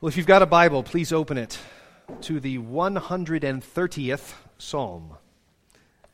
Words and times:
Well, 0.00 0.08
if 0.08 0.16
you've 0.16 0.26
got 0.26 0.42
a 0.42 0.46
Bible, 0.46 0.84
please 0.84 1.12
open 1.12 1.38
it 1.38 1.58
to 2.20 2.38
the 2.38 2.58
130th 2.58 4.32
Psalm. 4.56 5.14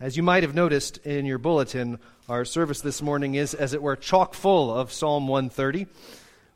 As 0.00 0.16
you 0.16 0.22
might 0.22 0.42
have 0.42 0.54
noticed 0.54 0.96
in 1.04 1.26
your 1.26 1.36
bulletin, 1.36 1.98
our 2.26 2.46
service 2.46 2.80
this 2.80 3.02
morning 3.02 3.34
is, 3.34 3.52
as 3.52 3.74
it 3.74 3.82
were, 3.82 3.94
chock 3.94 4.32
full 4.32 4.72
of 4.72 4.90
Psalm 4.90 5.28
130. 5.28 5.86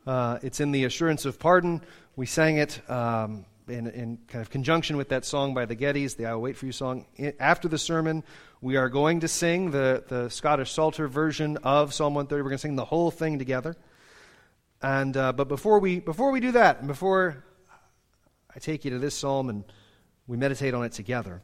Uh, 0.07 0.39
it's 0.41 0.59
in 0.59 0.71
the 0.71 0.85
Assurance 0.85 1.25
of 1.25 1.37
Pardon. 1.37 1.83
We 2.15 2.25
sang 2.25 2.57
it 2.57 2.81
um, 2.89 3.45
in, 3.67 3.85
in, 3.91 4.17
kind 4.27 4.41
of 4.41 4.49
conjunction 4.49 4.97
with 4.97 5.09
that 5.09 5.23
song 5.23 5.53
by 5.53 5.65
the 5.65 5.75
Gettys, 5.75 6.15
the 6.15 6.25
I 6.25 6.33
Will 6.33 6.41
Wait 6.41 6.57
For 6.57 6.65
You 6.65 6.71
song. 6.71 7.05
After 7.39 7.67
the 7.67 7.77
sermon, 7.77 8.23
we 8.59 8.75
are 8.75 8.89
going 8.89 9.19
to 9.19 9.27
sing 9.27 9.69
the, 9.69 10.03
the 10.07 10.29
Scottish 10.29 10.71
Psalter 10.71 11.07
version 11.07 11.57
of 11.57 11.93
Psalm 11.93 12.15
130. 12.15 12.41
We're 12.41 12.49
going 12.49 12.57
to 12.57 12.61
sing 12.61 12.75
the 12.75 12.85
whole 12.85 13.11
thing 13.11 13.37
together. 13.37 13.75
And 14.81 15.15
uh, 15.17 15.33
but 15.33 15.47
before 15.47 15.79
we 15.79 15.99
before 15.99 16.31
we 16.31 16.39
do 16.39 16.53
that, 16.53 16.79
and 16.79 16.87
before 16.87 17.43
I 18.55 18.59
take 18.59 18.85
you 18.85 18.91
to 18.91 18.99
this 18.99 19.15
psalm 19.15 19.49
and 19.49 19.63
we 20.27 20.37
meditate 20.37 20.73
on 20.73 20.85
it 20.85 20.93
together, 20.93 21.41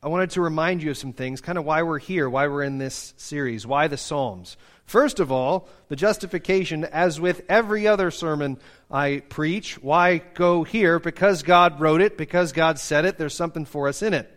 I 0.00 0.06
wanted 0.06 0.30
to 0.30 0.40
remind 0.40 0.80
you 0.80 0.92
of 0.92 0.96
some 0.96 1.12
things, 1.12 1.40
kind 1.40 1.58
of 1.58 1.64
why 1.64 1.82
we're 1.82 1.98
here, 1.98 2.30
why 2.30 2.46
we're 2.46 2.62
in 2.62 2.78
this 2.78 3.14
series, 3.16 3.66
why 3.66 3.88
the 3.88 3.96
Psalms. 3.96 4.56
First 4.84 5.18
of 5.18 5.32
all, 5.32 5.68
the 5.88 5.96
justification, 5.96 6.84
as 6.84 7.20
with 7.20 7.42
every 7.48 7.88
other 7.88 8.12
sermon 8.12 8.58
I 8.92 9.24
preach, 9.28 9.82
why 9.82 10.18
go 10.18 10.62
here? 10.62 11.00
Because 11.00 11.42
God 11.42 11.80
wrote 11.80 12.00
it, 12.00 12.16
because 12.16 12.52
God 12.52 12.78
said 12.78 13.06
it, 13.06 13.18
there's 13.18 13.34
something 13.34 13.64
for 13.64 13.88
us 13.88 14.00
in 14.00 14.14
it. 14.14 14.30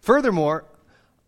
Furthermore, 0.00 0.66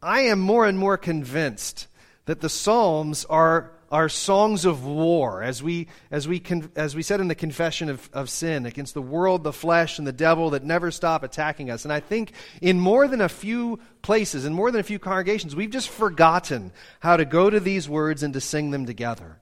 I 0.03 0.21
am 0.23 0.41
more 0.41 0.67
and 0.67 0.79
more 0.79 0.99
convinced 0.99 1.87
that 2.27 2.43
the 2.43 2.51
Psalms 2.51 3.25
are 3.25 3.73
are 3.91 4.09
songs 4.09 4.65
of 4.65 4.85
war, 4.85 5.43
as 5.43 5.63
we, 5.63 5.89
as 6.11 6.29
we, 6.29 6.43
as 6.77 6.95
we 6.95 7.03
said 7.03 7.21
in 7.21 7.29
the 7.29 7.35
confession 7.35 7.89
of, 7.89 8.11
of 8.13 8.29
sin, 8.29 8.67
against 8.67 8.95
the 8.95 9.03
world, 9.03 9.43
the 9.43 9.53
flesh, 9.53 9.99
and 9.99 10.07
the 10.07 10.13
devil 10.13 10.51
that 10.51 10.63
never 10.63 10.91
stop 10.91 11.23
attacking 11.23 11.71
us. 11.71 11.85
And 11.85 11.93
I 11.93 12.01
think 12.01 12.33
in 12.61 12.79
more 12.79 13.09
than 13.09 13.21
a 13.21 13.29
few 13.29 13.81
places, 14.03 14.45
in 14.45 14.53
more 14.53 14.71
than 14.71 14.81
a 14.81 14.85
few 14.85 14.99
congregations, 14.99 15.57
we've 15.57 15.71
just 15.71 15.89
forgotten 15.89 16.73
how 17.01 17.17
to 17.17 17.25
go 17.25 17.49
to 17.49 17.61
these 17.61 17.89
words 17.89 18.23
and 18.23 18.35
to 18.35 18.41
sing 18.41 18.71
them 18.71 18.85
together. 18.85 19.39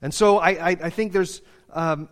And 0.00 0.14
so 0.14 0.38
I, 0.38 0.50
I, 0.50 0.70
I 0.70 0.90
think 0.90 1.12
there's, 1.12 1.42
um, 1.72 2.08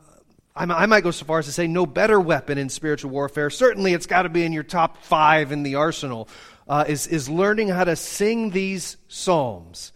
I, 0.56 0.64
I 0.64 0.86
might 0.86 1.02
go 1.04 1.12
so 1.12 1.24
far 1.24 1.38
as 1.38 1.46
to 1.46 1.52
say, 1.52 1.68
no 1.68 1.86
better 1.86 2.18
weapon 2.18 2.58
in 2.58 2.68
spiritual 2.68 3.12
warfare. 3.12 3.50
Certainly, 3.50 3.92
it's 3.92 4.06
got 4.06 4.22
to 4.22 4.28
be 4.28 4.44
in 4.44 4.52
your 4.52 4.62
top 4.64 5.04
five 5.04 5.52
in 5.52 5.62
the 5.62 5.76
arsenal. 5.76 6.28
Uh, 6.66 6.84
is, 6.88 7.06
is 7.06 7.28
learning 7.28 7.68
how 7.68 7.84
to 7.84 7.94
sing 7.94 8.48
these 8.50 8.96
psalms 9.06 9.92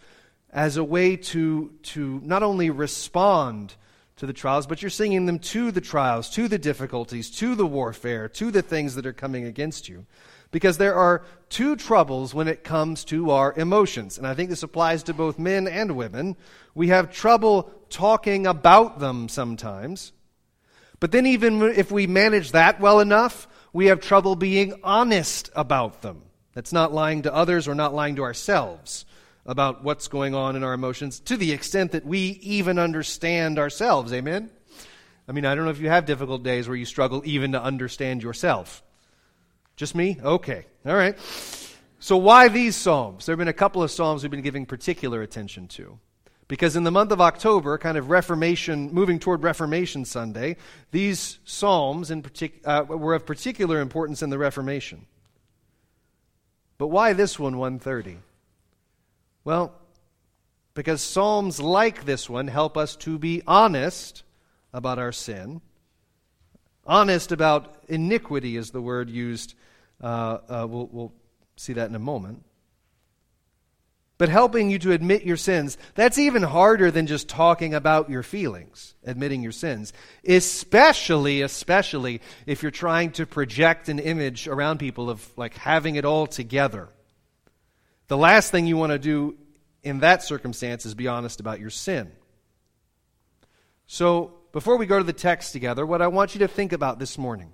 as 0.50 0.76
a 0.76 0.84
way 0.84 1.16
to, 1.16 1.72
to 1.82 2.20
not 2.24 2.42
only 2.42 2.70
respond 2.70 3.74
to 4.16 4.26
the 4.26 4.32
trials, 4.32 4.66
but 4.66 4.82
you're 4.82 4.90
singing 4.90 5.26
them 5.26 5.38
to 5.38 5.70
the 5.70 5.80
trials, 5.80 6.30
to 6.30 6.48
the 6.48 6.58
difficulties, 6.58 7.30
to 7.30 7.54
the 7.54 7.66
warfare, 7.66 8.28
to 8.28 8.50
the 8.50 8.62
things 8.62 8.94
that 8.94 9.06
are 9.06 9.12
coming 9.12 9.44
against 9.44 9.88
you. 9.88 10.06
Because 10.50 10.78
there 10.78 10.94
are 10.94 11.22
two 11.50 11.76
troubles 11.76 12.34
when 12.34 12.48
it 12.48 12.64
comes 12.64 13.04
to 13.04 13.30
our 13.30 13.52
emotions. 13.52 14.16
And 14.16 14.26
I 14.26 14.34
think 14.34 14.48
this 14.48 14.62
applies 14.62 15.02
to 15.04 15.14
both 15.14 15.38
men 15.38 15.68
and 15.68 15.94
women. 15.94 16.36
We 16.74 16.88
have 16.88 17.12
trouble 17.12 17.70
talking 17.90 18.46
about 18.46 18.98
them 18.98 19.28
sometimes. 19.28 20.12
But 21.00 21.12
then, 21.12 21.26
even 21.26 21.62
if 21.62 21.92
we 21.92 22.06
manage 22.06 22.52
that 22.52 22.80
well 22.80 22.98
enough, 22.98 23.46
we 23.72 23.86
have 23.86 24.00
trouble 24.00 24.34
being 24.34 24.80
honest 24.82 25.50
about 25.54 26.02
them. 26.02 26.22
That's 26.54 26.72
not 26.72 26.92
lying 26.92 27.22
to 27.22 27.32
others 27.32 27.68
or 27.68 27.74
not 27.74 27.94
lying 27.94 28.16
to 28.16 28.22
ourselves 28.22 29.04
about 29.48 29.82
what's 29.82 30.06
going 30.08 30.34
on 30.34 30.54
in 30.54 30.62
our 30.62 30.74
emotions 30.74 31.18
to 31.20 31.36
the 31.36 31.50
extent 31.52 31.92
that 31.92 32.04
we 32.04 32.38
even 32.42 32.78
understand 32.78 33.58
ourselves. 33.58 34.12
Amen? 34.12 34.50
I 35.26 35.32
mean, 35.32 35.46
I 35.46 35.54
don't 35.54 35.64
know 35.64 35.70
if 35.70 35.80
you 35.80 35.88
have 35.88 36.04
difficult 36.04 36.42
days 36.42 36.68
where 36.68 36.76
you 36.76 36.84
struggle 36.84 37.22
even 37.24 37.52
to 37.52 37.62
understand 37.62 38.22
yourself. 38.22 38.82
Just 39.74 39.94
me? 39.94 40.18
Okay. 40.22 40.66
All 40.84 40.94
right. 40.94 41.18
So, 41.98 42.16
why 42.16 42.48
these 42.48 42.76
Psalms? 42.76 43.26
There 43.26 43.32
have 43.32 43.38
been 43.38 43.48
a 43.48 43.52
couple 43.52 43.82
of 43.82 43.90
Psalms 43.90 44.22
we've 44.22 44.30
been 44.30 44.42
giving 44.42 44.66
particular 44.66 45.22
attention 45.22 45.66
to. 45.68 45.98
Because 46.46 46.76
in 46.76 46.84
the 46.84 46.90
month 46.90 47.12
of 47.12 47.20
October, 47.20 47.76
kind 47.78 47.98
of 47.98 48.10
Reformation, 48.10 48.92
moving 48.92 49.18
toward 49.18 49.42
Reformation 49.42 50.04
Sunday, 50.04 50.56
these 50.90 51.38
Psalms 51.44 52.10
in 52.10 52.22
partic- 52.22 52.60
uh, 52.64 52.84
were 52.84 53.14
of 53.14 53.26
particular 53.26 53.80
importance 53.80 54.22
in 54.22 54.30
the 54.30 54.38
Reformation. 54.38 55.06
But 56.78 56.88
why 56.88 57.12
this 57.12 57.38
one, 57.38 57.58
130? 57.58 58.18
Well, 59.48 59.72
because 60.74 61.00
Psalms 61.00 61.58
like 61.58 62.04
this 62.04 62.28
one 62.28 62.48
help 62.48 62.76
us 62.76 62.96
to 62.96 63.18
be 63.18 63.40
honest 63.46 64.22
about 64.74 64.98
our 64.98 65.10
sin. 65.10 65.62
Honest 66.84 67.32
about 67.32 67.82
iniquity 67.88 68.58
is 68.58 68.72
the 68.72 68.82
word 68.82 69.08
used. 69.08 69.54
Uh, 70.02 70.38
uh, 70.50 70.66
we'll, 70.68 70.90
we'll 70.92 71.14
see 71.56 71.72
that 71.72 71.88
in 71.88 71.94
a 71.94 71.98
moment. 71.98 72.44
But 74.18 74.28
helping 74.28 74.68
you 74.68 74.78
to 74.80 74.92
admit 74.92 75.24
your 75.24 75.38
sins, 75.38 75.78
that's 75.94 76.18
even 76.18 76.42
harder 76.42 76.90
than 76.90 77.06
just 77.06 77.26
talking 77.26 77.72
about 77.72 78.10
your 78.10 78.22
feelings, 78.22 78.96
admitting 79.02 79.42
your 79.42 79.52
sins. 79.52 79.94
Especially, 80.26 81.40
especially 81.40 82.20
if 82.44 82.62
you're 82.62 82.70
trying 82.70 83.12
to 83.12 83.24
project 83.24 83.88
an 83.88 83.98
image 83.98 84.46
around 84.46 84.76
people 84.76 85.08
of 85.08 85.26
like 85.38 85.54
having 85.54 85.96
it 85.96 86.04
all 86.04 86.26
together. 86.26 86.90
The 88.08 88.16
last 88.16 88.50
thing 88.50 88.66
you 88.66 88.76
want 88.76 88.92
to 88.92 88.98
do 88.98 89.36
in 89.82 90.00
that 90.00 90.22
circumstance 90.22 90.84
is 90.86 90.94
be 90.94 91.08
honest 91.08 91.40
about 91.40 91.60
your 91.60 91.70
sin. 91.70 92.10
So, 93.86 94.34
before 94.52 94.76
we 94.76 94.86
go 94.86 94.98
to 94.98 95.04
the 95.04 95.12
text 95.12 95.52
together, 95.52 95.84
what 95.84 96.00
I 96.00 96.08
want 96.08 96.34
you 96.34 96.38
to 96.40 96.48
think 96.48 96.72
about 96.72 96.98
this 96.98 97.18
morning 97.18 97.52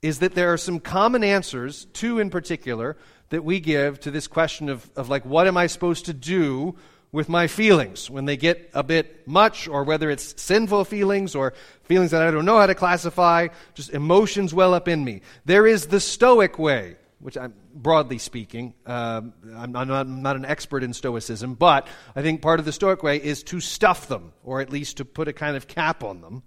is 0.00 0.20
that 0.20 0.34
there 0.34 0.52
are 0.52 0.56
some 0.56 0.80
common 0.80 1.22
answers, 1.24 1.86
two 1.92 2.18
in 2.18 2.30
particular, 2.30 2.96
that 3.30 3.44
we 3.44 3.60
give 3.60 3.98
to 4.00 4.10
this 4.10 4.26
question 4.26 4.68
of, 4.68 4.88
of 4.96 5.08
like, 5.08 5.24
what 5.24 5.46
am 5.46 5.56
I 5.56 5.66
supposed 5.66 6.06
to 6.06 6.12
do 6.12 6.76
with 7.10 7.28
my 7.28 7.46
feelings 7.46 8.08
when 8.08 8.24
they 8.24 8.36
get 8.36 8.70
a 8.74 8.82
bit 8.82 9.26
much, 9.28 9.68
or 9.68 9.84
whether 9.84 10.08
it's 10.08 10.40
sinful 10.40 10.84
feelings 10.84 11.34
or 11.34 11.52
feelings 11.84 12.12
that 12.12 12.22
I 12.22 12.30
don't 12.30 12.44
know 12.44 12.58
how 12.58 12.66
to 12.66 12.74
classify, 12.74 13.48
just 13.74 13.90
emotions 13.90 14.54
well 14.54 14.72
up 14.72 14.88
in 14.88 15.04
me. 15.04 15.20
There 15.44 15.66
is 15.66 15.88
the 15.88 16.00
Stoic 16.00 16.58
way, 16.58 16.96
which 17.22 17.38
I'm 17.38 17.54
broadly 17.72 18.18
speaking, 18.18 18.74
uh, 18.84 19.22
I'm, 19.56 19.70
not, 19.70 19.88
I'm 19.88 20.22
not 20.22 20.34
an 20.34 20.44
expert 20.44 20.82
in 20.82 20.92
Stoicism, 20.92 21.54
but 21.54 21.86
I 22.16 22.22
think 22.22 22.42
part 22.42 22.58
of 22.58 22.66
the 22.66 22.72
Stoic 22.72 23.04
way 23.04 23.16
is 23.16 23.44
to 23.44 23.60
stuff 23.60 24.08
them, 24.08 24.32
or 24.42 24.60
at 24.60 24.70
least 24.70 24.96
to 24.96 25.04
put 25.04 25.28
a 25.28 25.32
kind 25.32 25.56
of 25.56 25.68
cap 25.68 26.02
on 26.02 26.20
them. 26.20 26.42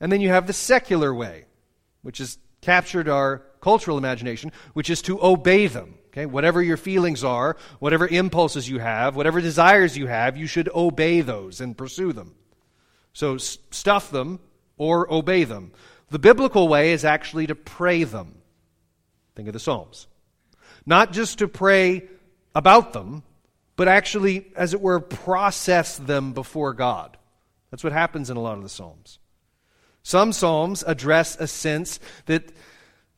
And 0.00 0.10
then 0.10 0.22
you 0.22 0.30
have 0.30 0.46
the 0.46 0.54
secular 0.54 1.14
way, 1.14 1.44
which 2.00 2.16
has 2.18 2.38
captured 2.62 3.06
our 3.08 3.42
cultural 3.60 3.98
imagination, 3.98 4.52
which 4.72 4.88
is 4.88 5.02
to 5.02 5.22
obey 5.22 5.66
them. 5.66 5.96
Okay? 6.08 6.24
Whatever 6.24 6.62
your 6.62 6.78
feelings 6.78 7.22
are, 7.22 7.58
whatever 7.80 8.08
impulses 8.08 8.68
you 8.68 8.78
have, 8.78 9.16
whatever 9.16 9.42
desires 9.42 9.98
you 9.98 10.06
have, 10.06 10.38
you 10.38 10.46
should 10.46 10.70
obey 10.74 11.20
those 11.20 11.60
and 11.60 11.76
pursue 11.76 12.14
them. 12.14 12.34
So 13.12 13.36
stuff 13.36 14.10
them 14.10 14.40
or 14.78 15.12
obey 15.12 15.44
them. 15.44 15.72
The 16.08 16.18
biblical 16.18 16.68
way 16.68 16.92
is 16.92 17.04
actually 17.04 17.48
to 17.48 17.54
pray 17.54 18.04
them. 18.04 18.36
Think 19.34 19.48
of 19.48 19.54
the 19.54 19.60
Psalms. 19.60 20.06
Not 20.86 21.12
just 21.12 21.38
to 21.38 21.48
pray 21.48 22.08
about 22.54 22.92
them, 22.92 23.22
but 23.76 23.88
actually, 23.88 24.52
as 24.54 24.74
it 24.74 24.80
were, 24.80 25.00
process 25.00 25.96
them 25.96 26.32
before 26.32 26.74
God. 26.74 27.16
That's 27.70 27.82
what 27.82 27.92
happens 27.92 28.30
in 28.30 28.36
a 28.36 28.40
lot 28.40 28.56
of 28.56 28.62
the 28.62 28.68
Psalms. 28.68 29.18
Some 30.02 30.32
Psalms 30.32 30.84
address 30.86 31.36
a 31.40 31.46
sense 31.46 31.98
that, 32.26 32.52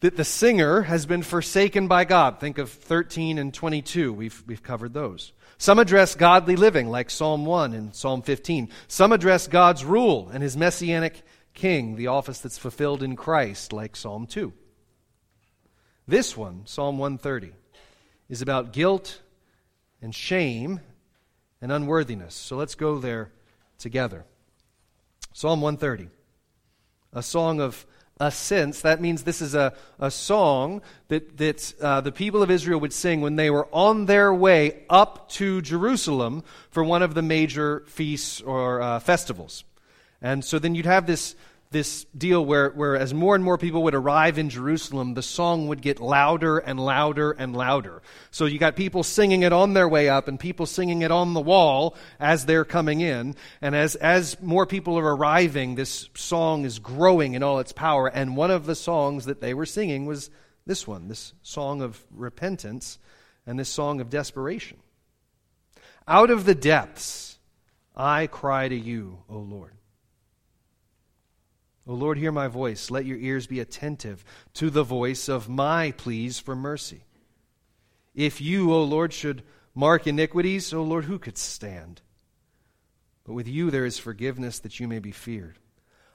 that 0.00 0.16
the 0.16 0.24
singer 0.24 0.82
has 0.82 1.04
been 1.04 1.22
forsaken 1.22 1.88
by 1.88 2.04
God. 2.04 2.40
Think 2.40 2.58
of 2.58 2.70
13 2.70 3.38
and 3.38 3.52
22. 3.52 4.12
We've, 4.12 4.42
we've 4.46 4.62
covered 4.62 4.94
those. 4.94 5.32
Some 5.58 5.78
address 5.78 6.14
godly 6.14 6.56
living, 6.56 6.88
like 6.88 7.10
Psalm 7.10 7.44
1 7.44 7.74
and 7.74 7.94
Psalm 7.94 8.22
15. 8.22 8.70
Some 8.88 9.12
address 9.12 9.48
God's 9.48 9.84
rule 9.84 10.30
and 10.32 10.42
his 10.42 10.56
messianic 10.56 11.22
king, 11.54 11.96
the 11.96 12.06
office 12.06 12.40
that's 12.40 12.58
fulfilled 12.58 13.02
in 13.02 13.16
Christ, 13.16 13.72
like 13.72 13.96
Psalm 13.96 14.26
2. 14.26 14.52
This 16.08 16.36
one, 16.36 16.62
Psalm 16.66 16.98
130, 16.98 17.52
is 18.28 18.40
about 18.40 18.72
guilt 18.72 19.20
and 20.00 20.14
shame 20.14 20.80
and 21.60 21.72
unworthiness. 21.72 22.34
So 22.34 22.56
let's 22.56 22.76
go 22.76 22.98
there 22.98 23.32
together. 23.78 24.24
Psalm 25.32 25.60
130, 25.60 26.08
a 27.12 27.22
song 27.22 27.60
of 27.60 27.84
ascents. 28.20 28.82
That 28.82 29.00
means 29.00 29.24
this 29.24 29.42
is 29.42 29.54
a, 29.54 29.74
a 29.98 30.10
song 30.10 30.80
that, 31.08 31.36
that 31.38 31.74
uh, 31.80 32.00
the 32.00 32.12
people 32.12 32.42
of 32.42 32.50
Israel 32.50 32.80
would 32.80 32.92
sing 32.92 33.20
when 33.20 33.36
they 33.36 33.50
were 33.50 33.68
on 33.72 34.06
their 34.06 34.32
way 34.32 34.84
up 34.88 35.28
to 35.30 35.60
Jerusalem 35.60 36.44
for 36.70 36.84
one 36.84 37.02
of 37.02 37.14
the 37.14 37.22
major 37.22 37.82
feasts 37.88 38.40
or 38.40 38.80
uh, 38.80 39.00
festivals. 39.00 39.64
And 40.22 40.44
so 40.44 40.58
then 40.58 40.74
you'd 40.74 40.86
have 40.86 41.06
this 41.06 41.34
this 41.76 42.04
deal 42.16 42.42
where, 42.42 42.70
where 42.70 42.96
as 42.96 43.12
more 43.12 43.34
and 43.34 43.44
more 43.44 43.58
people 43.58 43.82
would 43.82 43.94
arrive 43.94 44.38
in 44.38 44.48
Jerusalem, 44.48 45.12
the 45.12 45.22
song 45.22 45.68
would 45.68 45.82
get 45.82 46.00
louder 46.00 46.56
and 46.56 46.80
louder 46.80 47.32
and 47.32 47.54
louder. 47.54 48.00
So 48.30 48.46
you 48.46 48.58
got 48.58 48.76
people 48.76 49.02
singing 49.02 49.42
it 49.42 49.52
on 49.52 49.74
their 49.74 49.86
way 49.86 50.08
up 50.08 50.26
and 50.26 50.40
people 50.40 50.64
singing 50.64 51.02
it 51.02 51.10
on 51.10 51.34
the 51.34 51.40
wall 51.40 51.94
as 52.18 52.46
they're 52.46 52.64
coming 52.64 53.02
in. 53.02 53.34
And 53.60 53.76
as, 53.76 53.94
as 53.94 54.40
more 54.40 54.64
people 54.64 54.98
are 54.98 55.14
arriving, 55.16 55.74
this 55.74 56.08
song 56.14 56.64
is 56.64 56.78
growing 56.78 57.34
in 57.34 57.42
all 57.42 57.58
its 57.58 57.72
power. 57.72 58.08
And 58.08 58.38
one 58.38 58.50
of 58.50 58.64
the 58.64 58.74
songs 58.74 59.26
that 59.26 59.42
they 59.42 59.52
were 59.52 59.66
singing 59.66 60.06
was 60.06 60.30
this 60.64 60.86
one, 60.86 61.08
this 61.08 61.34
song 61.42 61.82
of 61.82 62.02
repentance 62.10 62.98
and 63.46 63.58
this 63.58 63.68
song 63.68 64.00
of 64.00 64.08
desperation. 64.08 64.78
Out 66.08 66.30
of 66.30 66.46
the 66.46 66.54
depths, 66.54 67.38
I 67.94 68.28
cry 68.28 68.66
to 68.66 68.74
you, 68.74 69.18
O 69.28 69.36
Lord. 69.36 69.75
O 71.86 71.94
Lord, 71.94 72.18
hear 72.18 72.32
my 72.32 72.48
voice. 72.48 72.90
Let 72.90 73.06
your 73.06 73.18
ears 73.18 73.46
be 73.46 73.60
attentive 73.60 74.24
to 74.54 74.70
the 74.70 74.82
voice 74.82 75.28
of 75.28 75.48
my 75.48 75.92
pleas 75.92 76.38
for 76.38 76.56
mercy. 76.56 77.04
If 78.14 78.40
you, 78.40 78.72
O 78.72 78.82
Lord, 78.82 79.12
should 79.12 79.42
mark 79.74 80.06
iniquities, 80.06 80.72
O 80.72 80.82
Lord, 80.82 81.04
who 81.04 81.18
could 81.18 81.38
stand? 81.38 82.02
But 83.24 83.34
with 83.34 83.46
you 83.46 83.70
there 83.70 83.84
is 83.84 83.98
forgiveness 83.98 84.58
that 84.60 84.80
you 84.80 84.88
may 84.88 84.98
be 84.98 85.12
feared. 85.12 85.58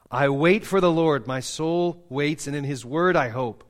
I 0.09 0.27
wait 0.27 0.65
for 0.65 0.81
the 0.81 0.91
Lord. 0.91 1.25
My 1.25 1.39
soul 1.39 2.05
waits, 2.09 2.47
and 2.47 2.55
in 2.55 2.65
his 2.65 2.83
word 2.83 3.15
I 3.15 3.29
hope. 3.29 3.63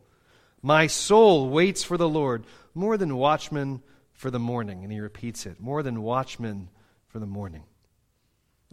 My 0.64 0.88
soul 0.88 1.50
waits 1.50 1.84
for 1.84 1.98
the 1.98 2.10
Lord 2.10 2.46
more 2.74 2.98
than 2.98 3.16
watchmen 3.16 3.84
for 4.14 4.32
the 4.32 4.40
morning. 4.40 4.84
And 4.84 4.92
he 4.92 5.00
repeats 5.00 5.46
it 5.46 5.60
more 5.60 5.84
than 5.84 6.02
watchmen 6.02 6.70
for 7.08 7.20
the 7.20 7.28
morning. 7.28 7.64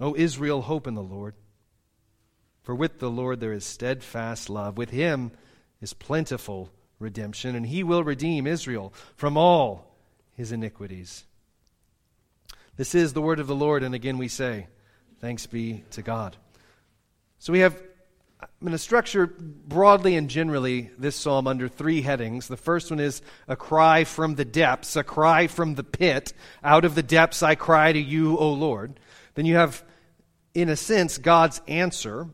O 0.01 0.15
Israel, 0.15 0.63
hope 0.63 0.87
in 0.87 0.95
the 0.95 1.03
Lord. 1.03 1.35
For 2.69 2.75
with 2.75 2.99
the 2.99 3.09
Lord 3.09 3.41
there 3.41 3.55
is 3.55 3.65
steadfast 3.65 4.51
love. 4.51 4.77
With 4.77 4.91
him 4.91 5.31
is 5.81 5.95
plentiful 5.95 6.69
redemption, 6.99 7.57
and 7.57 7.65
he 7.65 7.83
will 7.83 8.05
redeem 8.05 8.47
Israel 8.47 8.93
from 9.17 9.39
all 9.39 9.97
his 10.35 10.53
iniquities. 10.53 11.25
This 12.77 12.95
is 12.95 13.15
the 13.15 13.23
word 13.23 13.41
of 13.41 13.47
the 13.47 13.55
Lord, 13.55 13.83
and 13.83 13.95
again 13.95 14.19
we 14.19 14.29
say, 14.29 14.67
Thanks 15.19 15.47
be 15.47 15.83
to 15.93 16.03
God. 16.03 16.37
So 17.39 17.55
we 17.55 17.61
have 17.61 17.83
I'm 18.39 18.49
going 18.61 18.73
to 18.73 18.79
structure 18.79 19.27
broadly 19.27 20.17
and 20.17 20.29
generally 20.29 20.91
this 20.99 21.17
psalm 21.17 21.47
under 21.47 21.69
three 21.69 22.03
headings. 22.03 22.49
The 22.49 22.59
first 22.59 22.91
one 22.91 23.01
is 23.01 23.23
a 23.49 23.57
cry 23.57 24.05
from 24.05 24.35
the 24.35 24.45
depths, 24.45 24.95
a 24.95 25.03
cry 25.03 25.47
from 25.47 25.75
the 25.75 25.85
pit. 25.85 26.35
Out 26.63 26.85
of 26.85 26.95
the 26.95 27.03
depths 27.03 27.43
I 27.43 27.55
cry 27.55 27.95
to 27.95 27.99
you, 27.99 28.37
O 28.37 28.53
Lord. 28.53 29.01
Then 29.37 29.47
you 29.47 29.57
have, 29.57 29.83
in 30.53 30.69
a 30.69 30.77
sense, 30.77 31.17
God's 31.17 31.63
answer 31.67 32.29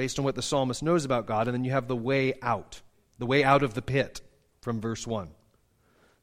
based 0.00 0.18
on 0.18 0.24
what 0.24 0.34
the 0.34 0.40
psalmist 0.40 0.82
knows 0.82 1.04
about 1.04 1.26
God, 1.26 1.46
and 1.46 1.54
then 1.54 1.62
you 1.62 1.72
have 1.72 1.86
the 1.86 1.94
way 1.94 2.32
out, 2.40 2.80
the 3.18 3.26
way 3.26 3.44
out 3.44 3.62
of 3.62 3.74
the 3.74 3.82
pit 3.82 4.22
from 4.62 4.80
verse 4.80 5.06
1. 5.06 5.28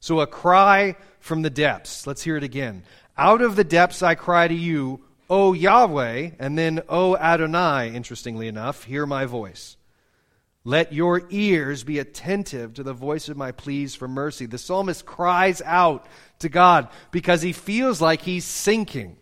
So 0.00 0.18
a 0.18 0.26
cry 0.26 0.96
from 1.20 1.42
the 1.42 1.48
depths. 1.48 2.04
Let's 2.04 2.22
hear 2.22 2.36
it 2.36 2.42
again. 2.42 2.82
Out 3.16 3.40
of 3.40 3.54
the 3.54 3.62
depths 3.62 4.02
I 4.02 4.16
cry 4.16 4.48
to 4.48 4.54
you, 4.54 5.04
O 5.30 5.52
Yahweh, 5.52 6.30
and 6.40 6.58
then 6.58 6.82
O 6.88 7.16
Adonai, 7.16 7.94
interestingly 7.94 8.48
enough, 8.48 8.82
hear 8.82 9.06
my 9.06 9.26
voice. 9.26 9.76
Let 10.64 10.92
your 10.92 11.22
ears 11.30 11.84
be 11.84 12.00
attentive 12.00 12.74
to 12.74 12.82
the 12.82 12.92
voice 12.92 13.28
of 13.28 13.36
my 13.36 13.52
pleas 13.52 13.94
for 13.94 14.08
mercy. 14.08 14.46
The 14.46 14.58
psalmist 14.58 15.06
cries 15.06 15.62
out 15.64 16.04
to 16.40 16.48
God 16.48 16.88
because 17.12 17.42
he 17.42 17.52
feels 17.52 18.00
like 18.00 18.22
he's 18.22 18.44
sinking. 18.44 19.18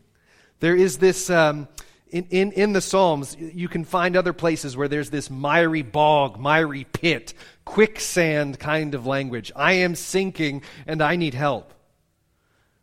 There 0.61 0.75
is 0.75 0.97
this, 0.97 1.29
um, 1.29 1.69
in, 2.09 2.27
in, 2.31 2.53
in 2.53 2.73
the 2.73 2.81
Psalms, 2.81 3.37
you 3.39 3.69
can 3.69 3.85
find 3.85 4.17
other 4.17 4.33
places 4.33 4.77
where 4.77 4.89
there's 4.89 5.11
this 5.11 5.29
miry 5.29 5.83
bog, 5.83 6.39
miry 6.39 6.85
pit, 6.85 7.35
quicksand 7.65 8.59
kind 8.59 8.95
of 8.95 9.07
language. 9.07 9.51
I 9.57 9.73
am 9.75 9.95
sinking 9.95 10.63
and 10.87 11.03
I 11.03 11.17
need 11.17 11.35
help. 11.35 11.75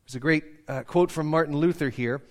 There's 0.05 0.15
a 0.15 0.19
great 0.19 0.43
uh, 0.67 0.83
quote 0.83 1.09
from 1.09 1.27
Martin 1.27 1.55
Luther 1.55 1.89
here. 1.89 2.21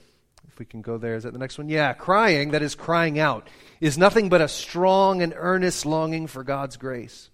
If 0.48 0.58
we 0.58 0.66
can 0.66 0.82
go 0.82 0.98
there, 0.98 1.14
is 1.14 1.22
that 1.22 1.32
the 1.32 1.38
next 1.38 1.56
one? 1.56 1.70
Yeah, 1.70 1.94
crying, 1.94 2.50
that 2.50 2.60
is 2.60 2.74
crying 2.74 3.18
out, 3.18 3.48
is 3.80 3.96
nothing 3.96 4.28
but 4.28 4.42
a 4.42 4.48
strong 4.48 5.22
and 5.22 5.32
earnest 5.34 5.86
longing 5.86 6.26
for 6.26 6.44
God's 6.44 6.76
grace, 6.76 7.30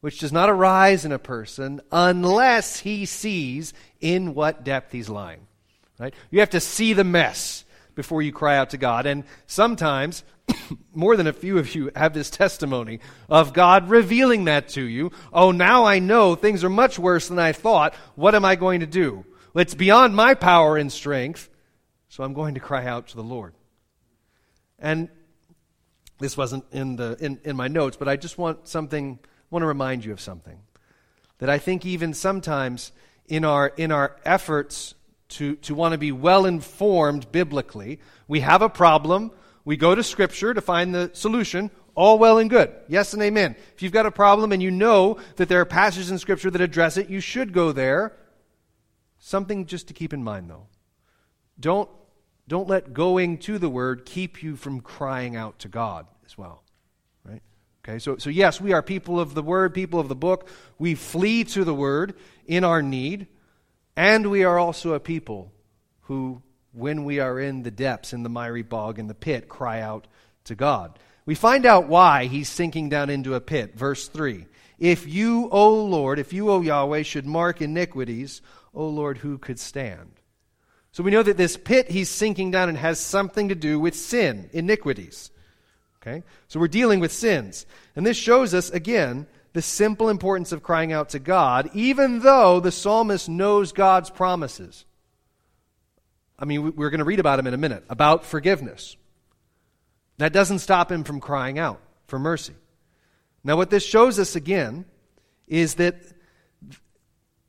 which 0.00 0.18
does 0.18 0.32
not 0.32 0.48
arise 0.48 1.04
in 1.04 1.12
a 1.12 1.18
person 1.18 1.82
unless 1.92 2.78
he 2.78 3.04
sees 3.04 3.74
in 4.00 4.34
what 4.34 4.64
depth 4.64 4.92
he's 4.92 5.10
lying. 5.10 5.40
Right? 5.98 6.14
You 6.30 6.40
have 6.40 6.50
to 6.50 6.60
see 6.60 6.94
the 6.94 7.04
mess 7.04 7.64
before 7.98 8.22
you 8.22 8.30
cry 8.30 8.56
out 8.56 8.70
to 8.70 8.76
God. 8.78 9.06
And 9.06 9.24
sometimes, 9.48 10.22
more 10.94 11.16
than 11.16 11.26
a 11.26 11.32
few 11.32 11.58
of 11.58 11.74
you 11.74 11.90
have 11.96 12.14
this 12.14 12.30
testimony 12.30 13.00
of 13.28 13.52
God 13.52 13.90
revealing 13.90 14.44
that 14.44 14.68
to 14.68 14.82
you. 14.82 15.10
Oh, 15.32 15.50
now 15.50 15.84
I 15.84 15.98
know 15.98 16.36
things 16.36 16.62
are 16.62 16.70
much 16.70 16.96
worse 16.96 17.26
than 17.26 17.40
I 17.40 17.50
thought. 17.50 17.96
What 18.14 18.36
am 18.36 18.44
I 18.44 18.54
going 18.54 18.80
to 18.80 18.86
do? 18.86 19.24
It's 19.52 19.74
beyond 19.74 20.14
my 20.14 20.34
power 20.34 20.76
and 20.76 20.92
strength, 20.92 21.50
so 22.08 22.22
I'm 22.22 22.34
going 22.34 22.54
to 22.54 22.60
cry 22.60 22.86
out 22.86 23.08
to 23.08 23.16
the 23.16 23.24
Lord. 23.24 23.52
And 24.78 25.08
this 26.20 26.36
wasn't 26.36 26.66
in, 26.70 26.94
the, 26.94 27.16
in, 27.18 27.40
in 27.42 27.56
my 27.56 27.66
notes, 27.66 27.96
but 27.96 28.06
I 28.06 28.14
just 28.14 28.38
want 28.38 28.68
something, 28.68 29.18
want 29.50 29.64
to 29.64 29.66
remind 29.66 30.04
you 30.04 30.12
of 30.12 30.20
something. 30.20 30.60
That 31.38 31.50
I 31.50 31.58
think 31.58 31.84
even 31.84 32.14
sometimes 32.14 32.92
in 33.26 33.44
our, 33.44 33.66
in 33.76 33.90
our 33.90 34.14
efforts 34.24 34.94
to, 35.28 35.56
to 35.56 35.74
want 35.74 35.92
to 35.92 35.98
be 35.98 36.12
well 36.12 36.46
informed 36.46 37.30
biblically. 37.30 38.00
We 38.26 38.40
have 38.40 38.62
a 38.62 38.68
problem. 38.68 39.30
We 39.64 39.76
go 39.76 39.94
to 39.94 40.02
Scripture 40.02 40.54
to 40.54 40.60
find 40.60 40.94
the 40.94 41.10
solution. 41.12 41.70
All 41.94 42.18
well 42.18 42.38
and 42.38 42.48
good. 42.48 42.72
Yes 42.86 43.12
and 43.12 43.22
amen. 43.22 43.56
If 43.74 43.82
you've 43.82 43.92
got 43.92 44.06
a 44.06 44.10
problem 44.10 44.52
and 44.52 44.62
you 44.62 44.70
know 44.70 45.18
that 45.36 45.48
there 45.48 45.60
are 45.60 45.66
passages 45.66 46.10
in 46.10 46.18
Scripture 46.18 46.50
that 46.50 46.60
address 46.60 46.96
it, 46.96 47.10
you 47.10 47.20
should 47.20 47.52
go 47.52 47.72
there. 47.72 48.16
Something 49.18 49.66
just 49.66 49.88
to 49.88 49.94
keep 49.94 50.12
in 50.12 50.22
mind, 50.22 50.48
though. 50.48 50.68
Don't, 51.58 51.90
don't 52.46 52.68
let 52.68 52.94
going 52.94 53.38
to 53.38 53.58
the 53.58 53.68
Word 53.68 54.06
keep 54.06 54.42
you 54.42 54.54
from 54.54 54.80
crying 54.80 55.34
out 55.34 55.58
to 55.60 55.68
God 55.68 56.06
as 56.24 56.38
well. 56.38 56.62
Right? 57.24 57.42
Okay, 57.84 57.98
so, 57.98 58.16
so 58.16 58.30
yes, 58.30 58.60
we 58.60 58.72
are 58.72 58.82
people 58.82 59.18
of 59.18 59.34
the 59.34 59.42
Word, 59.42 59.74
people 59.74 59.98
of 59.98 60.08
the 60.08 60.14
book. 60.14 60.48
We 60.78 60.94
flee 60.94 61.42
to 61.44 61.64
the 61.64 61.74
Word 61.74 62.14
in 62.46 62.62
our 62.62 62.80
need. 62.80 63.26
And 63.98 64.30
we 64.30 64.44
are 64.44 64.60
also 64.60 64.92
a 64.92 65.00
people 65.00 65.50
who, 66.02 66.40
when 66.70 67.04
we 67.04 67.18
are 67.18 67.40
in 67.40 67.64
the 67.64 67.72
depths, 67.72 68.12
in 68.12 68.22
the 68.22 68.28
miry 68.28 68.62
bog, 68.62 69.00
in 69.00 69.08
the 69.08 69.12
pit, 69.12 69.48
cry 69.48 69.80
out 69.80 70.06
to 70.44 70.54
God. 70.54 70.96
We 71.26 71.34
find 71.34 71.66
out 71.66 71.88
why 71.88 72.26
he's 72.26 72.48
sinking 72.48 72.90
down 72.90 73.10
into 73.10 73.34
a 73.34 73.40
pit. 73.40 73.74
Verse 73.74 74.06
3 74.06 74.46
If 74.78 75.08
you, 75.08 75.48
O 75.50 75.82
Lord, 75.84 76.20
if 76.20 76.32
you, 76.32 76.48
O 76.48 76.60
Yahweh, 76.60 77.02
should 77.02 77.26
mark 77.26 77.60
iniquities, 77.60 78.40
O 78.72 78.86
Lord, 78.86 79.18
who 79.18 79.36
could 79.36 79.58
stand? 79.58 80.12
So 80.92 81.02
we 81.02 81.10
know 81.10 81.24
that 81.24 81.36
this 81.36 81.56
pit 81.56 81.90
he's 81.90 82.08
sinking 82.08 82.52
down 82.52 82.68
in 82.68 82.76
has 82.76 83.00
something 83.00 83.48
to 83.48 83.56
do 83.56 83.80
with 83.80 83.96
sin, 83.96 84.48
iniquities. 84.52 85.32
Okay? 86.00 86.22
So 86.46 86.60
we're 86.60 86.68
dealing 86.68 87.00
with 87.00 87.10
sins. 87.10 87.66
And 87.96 88.06
this 88.06 88.16
shows 88.16 88.54
us, 88.54 88.70
again, 88.70 89.26
the 89.58 89.62
simple 89.62 90.08
importance 90.08 90.52
of 90.52 90.62
crying 90.62 90.92
out 90.92 91.08
to 91.08 91.18
God, 91.18 91.68
even 91.74 92.20
though 92.20 92.60
the 92.60 92.70
psalmist 92.70 93.28
knows 93.28 93.72
God's 93.72 94.08
promises. 94.08 94.84
I 96.38 96.44
mean, 96.44 96.76
we're 96.76 96.90
going 96.90 97.00
to 97.00 97.04
read 97.04 97.18
about 97.18 97.40
him 97.40 97.48
in 97.48 97.54
a 97.54 97.58
minute, 97.58 97.82
about 97.90 98.24
forgiveness. 98.24 98.96
That 100.18 100.32
doesn't 100.32 100.60
stop 100.60 100.92
him 100.92 101.02
from 101.02 101.18
crying 101.18 101.58
out 101.58 101.80
for 102.06 102.20
mercy. 102.20 102.54
Now, 103.42 103.56
what 103.56 103.68
this 103.68 103.84
shows 103.84 104.20
us 104.20 104.36
again 104.36 104.84
is 105.48 105.74
that 105.74 105.96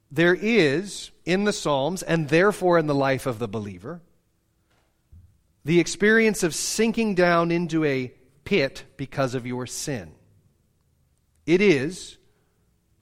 there 0.10 0.34
is 0.34 1.12
in 1.26 1.44
the 1.44 1.54
Psalms, 1.54 2.02
and 2.02 2.28
therefore 2.28 2.80
in 2.80 2.88
the 2.88 2.96
life 2.96 3.28
of 3.28 3.38
the 3.38 3.48
believer, 3.48 4.02
the 5.64 5.80
experience 5.80 6.42
of 6.42 6.56
sinking 6.56 7.14
down 7.14 7.52
into 7.52 7.86
a 7.86 8.12
pit 8.46 8.84
because 8.98 9.36
of 9.36 9.46
your 9.46 9.68
sin. 9.68 10.16
It 11.50 11.62
is 11.62 12.20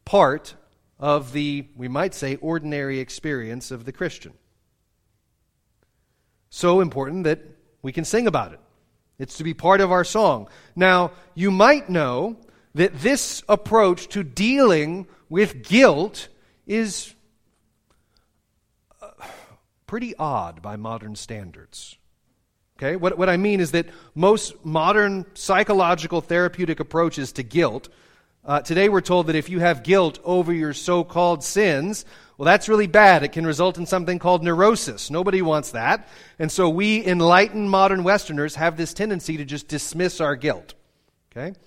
part 0.05 0.55
of 0.97 1.33
the, 1.33 1.67
we 1.75 1.89
might 1.89 2.13
say, 2.13 2.37
ordinary 2.37 2.99
experience 2.99 3.71
of 3.71 3.83
the 3.83 3.91
Christian. 3.91 4.31
So 6.49 6.79
important 6.79 7.25
that 7.25 7.41
we 7.81 7.91
can 7.91 8.05
sing 8.05 8.25
about 8.25 8.53
it. 8.53 8.61
It's 9.19 9.35
to 9.39 9.43
be 9.43 9.53
part 9.53 9.81
of 9.81 9.91
our 9.91 10.05
song. 10.05 10.47
Now, 10.77 11.11
you 11.35 11.51
might 11.51 11.89
know 11.89 12.37
that 12.73 12.97
this 12.97 13.43
approach 13.49 14.07
to 14.09 14.23
dealing 14.23 15.07
with 15.27 15.67
guilt 15.67 16.29
is 16.65 17.13
uh, 19.01 19.09
pretty 19.87 20.15
odd 20.15 20.61
by 20.61 20.77
modern 20.77 21.17
standards. 21.17 21.97
Okay? 22.77 22.95
What, 22.95 23.17
what 23.17 23.27
I 23.27 23.35
mean 23.35 23.59
is 23.59 23.71
that 23.71 23.87
most 24.15 24.63
modern 24.63 25.25
psychological 25.33 26.21
therapeutic 26.21 26.79
approaches 26.79 27.33
to 27.33 27.43
guilt 27.43 27.89
uh, 28.47 28.61
today 28.61 28.87
we're 28.87 29.01
told 29.01 29.27
that 29.27 29.35
if 29.35 29.49
you 29.49 29.59
have 29.59 29.83
guilt 29.83 30.19
over 30.23 30.53
your 30.53 30.73
so 30.73 31.03
called 31.03 31.43
sins, 31.43 32.05
well, 32.37 32.45
that's 32.45 32.69
really 32.69 32.87
bad. 32.87 33.23
It 33.23 33.33
can 33.33 33.45
result 33.45 33.77
in 33.77 33.85
something 33.85 34.19
called 34.19 34.41
neurosis. 34.41 35.11
Nobody 35.11 35.41
wants 35.41 35.71
that. 35.71 36.07
And 36.39 36.49
so 36.51 36.69
we 36.69 37.05
enlightened 37.05 37.69
modern 37.69 38.03
Westerners 38.03 38.55
have 38.55 38.77
this 38.77 38.93
tendency 38.93 39.35
to 39.37 39.45
just 39.45 39.67
dismiss 39.67 40.21
our 40.21 40.37
guilt. 40.37 40.75
Okay? 41.31 41.57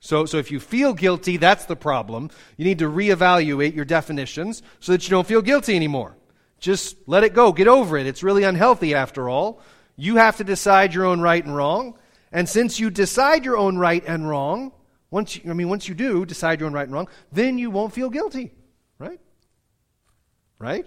So, 0.00 0.26
so 0.26 0.38
if 0.38 0.50
you 0.50 0.58
feel 0.58 0.94
guilty, 0.94 1.36
that's 1.36 1.66
the 1.66 1.76
problem. 1.76 2.30
You 2.56 2.64
need 2.64 2.80
to 2.80 2.90
reevaluate 2.90 3.74
your 3.74 3.84
definitions 3.84 4.62
so 4.80 4.92
that 4.92 5.04
you 5.04 5.10
don't 5.10 5.26
feel 5.26 5.42
guilty 5.42 5.76
anymore. 5.76 6.16
Just 6.58 6.96
let 7.06 7.22
it 7.22 7.34
go. 7.34 7.52
Get 7.52 7.68
over 7.68 7.96
it. 7.96 8.06
It's 8.06 8.22
really 8.22 8.42
unhealthy 8.42 8.94
after 8.94 9.28
all. 9.28 9.60
You 9.96 10.16
have 10.16 10.38
to 10.38 10.44
decide 10.44 10.92
your 10.92 11.04
own 11.04 11.20
right 11.20 11.44
and 11.44 11.54
wrong. 11.54 11.98
And 12.32 12.48
since 12.48 12.80
you 12.80 12.90
decide 12.90 13.44
your 13.44 13.56
own 13.56 13.78
right 13.78 14.02
and 14.06 14.28
wrong, 14.28 14.72
once 15.10 15.36
you, 15.36 15.50
I 15.50 15.54
mean, 15.54 15.68
once 15.68 15.88
you 15.88 15.94
do 15.94 16.26
decide 16.26 16.60
your 16.60 16.66
own 16.66 16.72
right 16.72 16.84
and 16.84 16.92
wrong, 16.92 17.08
then 17.32 17.58
you 17.58 17.70
won't 17.70 17.92
feel 17.92 18.10
guilty, 18.10 18.52
right? 18.98 19.20
Right? 20.58 20.86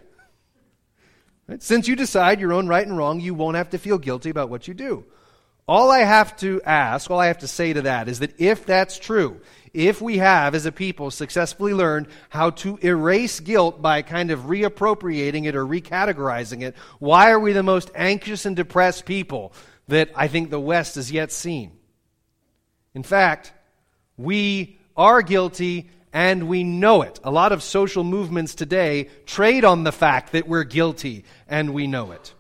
right? 1.48 1.64
Since 1.64 1.88
you 1.88 1.96
decide 1.96 2.40
your 2.40 2.54
own 2.54 2.68
right 2.68 2.86
and 2.86 2.98
wrong, 2.98 3.20
you 3.20 3.34
won't 3.34 3.58
have 3.58 3.70
to 3.72 3.78
feel 3.78 3.98
guilty 3.98 4.30
about 4.30 4.50
what 4.50 4.68
you 4.68 4.74
do. 4.74 5.06
All 5.68 5.92
I 5.92 6.00
have 6.00 6.36
to 6.38 6.62
ask, 6.64 7.12
all 7.12 7.20
I 7.20 7.28
have 7.28 7.38
to 7.40 7.48
say 7.48 7.74
to 7.74 7.84
that 7.84 8.08
is 8.08 8.20
that 8.20 8.40
if 8.42 8.66
that's 8.66 8.98
true, 8.98 9.40
if 9.72 10.02
we 10.02 10.18
have, 10.18 10.56
as 10.56 10.66
a 10.66 10.72
people, 10.72 11.12
successfully 11.12 11.76
learned 11.76 12.08
how 12.30 12.50
to 12.50 12.80
erase 12.82 13.40
guilt 13.40 13.80
by 13.80 14.02
kind 14.02 14.32
of 14.32 14.42
reappropriating 14.42 15.46
it 15.46 15.56
or 15.56 15.64
recategorizing 15.64 16.64
it, 16.64 16.76
why 16.98 17.30
are 17.30 17.40
we 17.40 17.54
the 17.54 17.62
most 17.62 17.92
anxious 17.94 18.48
and 18.48 18.56
depressed 18.56 19.06
people 19.06 19.54
that 19.88 20.10
I 20.16 20.28
think 20.28 20.50
the 20.50 20.60
West 20.60 20.96
has 20.96 21.12
yet 21.12 21.32
seen? 21.32 21.74
In 22.96 23.04
fact, 23.04 23.54
we 24.20 24.78
are 24.98 25.22
guilty 25.22 25.90
and 26.12 26.50
we 26.50 26.64
know 26.64 27.04
it. 27.04 27.20
A 27.24 27.32
lot 27.32 27.54
of 27.54 27.64
social 27.64 28.04
movements 28.04 28.54
today 28.54 29.08
trade 29.26 29.64
on 29.64 29.86
the 29.86 29.94
fact 29.94 30.34
that 30.34 30.48
we're 30.48 30.66
guilty 30.66 31.24
and 31.48 31.74
we 31.74 31.88
know 31.88 32.12
it. 32.12 32.34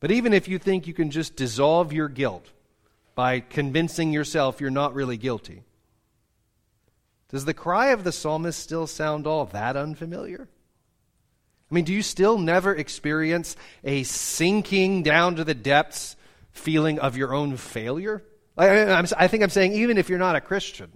But 0.00 0.10
even 0.10 0.32
if 0.32 0.48
you 0.48 0.58
think 0.58 0.86
you 0.86 0.94
can 0.94 1.10
just 1.10 1.36
dissolve 1.36 1.92
your 1.92 2.08
guilt 2.08 2.46
by 3.14 3.40
convincing 3.40 4.12
yourself 4.12 4.60
you're 4.60 4.70
not 4.70 4.94
really 4.94 5.18
guilty, 5.18 5.64
does 7.28 7.44
the 7.44 7.54
cry 7.54 7.88
of 7.88 8.02
the 8.02 8.12
psalmist 8.12 8.58
still 8.58 8.86
sound 8.86 9.26
all 9.26 9.44
that 9.46 9.76
unfamiliar? 9.76 10.48
I 11.70 11.74
mean, 11.74 11.84
do 11.84 11.92
you 11.92 12.02
still 12.02 12.38
never 12.38 12.74
experience 12.74 13.54
a 13.84 14.04
sinking 14.04 15.02
down 15.02 15.36
to 15.36 15.44
the 15.44 15.54
depths 15.54 16.16
feeling 16.52 16.98
of 17.00 17.18
your 17.18 17.34
own 17.34 17.58
failure? 17.58 18.22
I, 18.56 19.06
I 19.16 19.28
think 19.28 19.42
I'm 19.42 19.50
saying, 19.50 19.72
even 19.72 19.98
if 19.98 20.08
you're 20.08 20.18
not 20.18 20.36
a 20.36 20.40
Christian, 20.40 20.90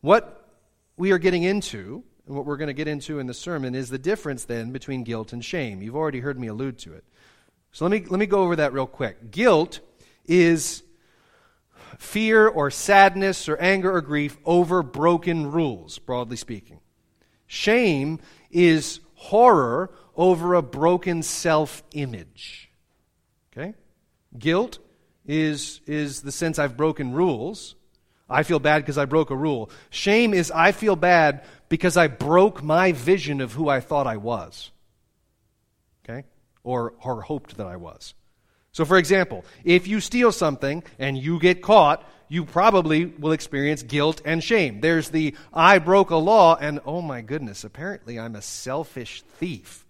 what 0.00 0.48
we 0.96 1.12
are 1.12 1.18
getting 1.18 1.42
into 1.42 2.04
and 2.26 2.36
what 2.36 2.46
we're 2.46 2.56
going 2.56 2.68
to 2.68 2.74
get 2.74 2.88
into 2.88 3.18
in 3.18 3.26
the 3.26 3.34
sermon 3.34 3.74
is 3.74 3.88
the 3.88 3.98
difference 3.98 4.44
then 4.44 4.72
between 4.72 5.04
guilt 5.04 5.32
and 5.32 5.44
shame. 5.44 5.82
You've 5.82 5.96
already 5.96 6.20
heard 6.20 6.38
me 6.38 6.46
allude 6.48 6.78
to 6.80 6.94
it. 6.94 7.04
So 7.72 7.84
let 7.84 7.90
me, 7.90 8.06
let 8.08 8.18
me 8.18 8.26
go 8.26 8.42
over 8.42 8.56
that 8.56 8.72
real 8.72 8.86
quick. 8.86 9.30
Guilt 9.30 9.80
is 10.24 10.82
fear 11.98 12.48
or 12.48 12.70
sadness 12.70 13.48
or 13.48 13.56
anger 13.56 13.92
or 13.92 14.00
grief 14.00 14.36
over 14.44 14.82
broken 14.82 15.50
rules, 15.50 15.98
broadly 15.98 16.36
speaking. 16.36 16.80
Shame 17.46 18.18
is 18.50 19.00
horror 19.14 19.92
over 20.16 20.54
a 20.54 20.62
broken 20.62 21.22
self 21.22 21.82
image. 21.92 22.70
Okay? 23.52 23.74
Guilt 24.38 24.78
is, 25.26 25.80
is 25.86 26.22
the 26.22 26.32
sense 26.32 26.58
I've 26.58 26.76
broken 26.76 27.12
rules. 27.12 27.74
I 28.28 28.42
feel 28.42 28.58
bad 28.58 28.82
because 28.82 28.98
I 28.98 29.04
broke 29.04 29.30
a 29.30 29.36
rule. 29.36 29.70
Shame 29.90 30.34
is 30.34 30.50
I 30.50 30.72
feel 30.72 30.96
bad 30.96 31.44
because 31.68 31.96
I 31.96 32.08
broke 32.08 32.62
my 32.62 32.92
vision 32.92 33.40
of 33.40 33.52
who 33.52 33.68
I 33.68 33.80
thought 33.80 34.06
I 34.06 34.16
was. 34.16 34.70
Okay? 36.04 36.24
Or, 36.64 36.94
or 37.02 37.22
hoped 37.22 37.56
that 37.56 37.66
I 37.66 37.76
was. 37.76 38.14
So, 38.72 38.84
for 38.84 38.98
example, 38.98 39.44
if 39.64 39.86
you 39.86 40.00
steal 40.00 40.32
something 40.32 40.82
and 40.98 41.16
you 41.16 41.38
get 41.38 41.62
caught, 41.62 42.06
you 42.28 42.44
probably 42.44 43.06
will 43.06 43.32
experience 43.32 43.82
guilt 43.82 44.20
and 44.24 44.42
shame. 44.42 44.80
There's 44.80 45.10
the 45.10 45.34
I 45.52 45.78
broke 45.78 46.10
a 46.10 46.16
law, 46.16 46.56
and 46.56 46.80
oh 46.84 47.00
my 47.00 47.22
goodness, 47.22 47.64
apparently 47.64 48.18
I'm 48.18 48.34
a 48.34 48.42
selfish 48.42 49.22
thief 49.38 49.86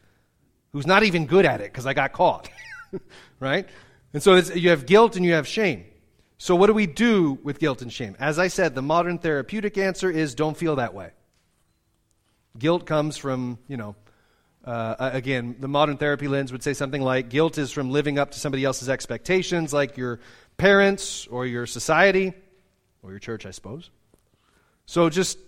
who's 0.73 0.87
not 0.87 1.03
even 1.03 1.27
good 1.27 1.47
at 1.47 1.61
it 1.61 1.73
because 1.73 1.87
I 1.87 1.95
got 1.95 2.13
caught. 2.13 2.49
right? 3.41 3.69
And 4.17 4.23
so 4.23 4.37
you 4.37 4.71
have 4.71 4.87
guilt 4.87 5.17
and 5.17 5.27
you 5.27 5.35
have 5.35 5.47
shame. 5.47 5.85
So, 6.39 6.57
what 6.57 6.69
do 6.69 6.73
we 6.73 6.87
do 6.87 7.39
with 7.43 7.59
guilt 7.59 7.83
and 7.83 7.93
shame? 7.93 8.17
As 8.19 8.39
I 8.39 8.49
said, 8.49 8.75
the 8.75 8.81
modern 8.81 9.19
therapeutic 9.19 9.77
answer 9.77 10.11
is 10.11 10.35
don't 10.35 10.57
feel 10.57 10.77
that 10.77 10.95
way. 10.95 11.11
Guilt 12.59 12.87
comes 12.87 13.19
from, 13.19 13.59
you 13.69 13.77
know, 13.77 13.95
uh, 14.65 14.95
again, 15.13 15.57
the 15.61 15.69
modern 15.69 15.99
therapy 15.99 16.29
lens 16.29 16.51
would 16.51 16.63
say 16.63 16.73
something 16.73 17.03
like 17.03 17.29
guilt 17.29 17.59
is 17.59 17.71
from 17.71 17.91
living 17.91 18.19
up 18.19 18.31
to 18.31 18.41
somebody 18.41 18.65
else's 18.65 18.89
expectations, 18.89 19.75
like 19.75 19.99
your 19.99 20.19
parents 20.57 21.27
or 21.27 21.45
your 21.45 21.67
society 21.67 22.33
or 23.03 23.11
your 23.11 23.21
church, 23.21 23.45
I 23.45 23.51
suppose. 23.51 23.91
So 24.87 25.11
just, 25.11 25.39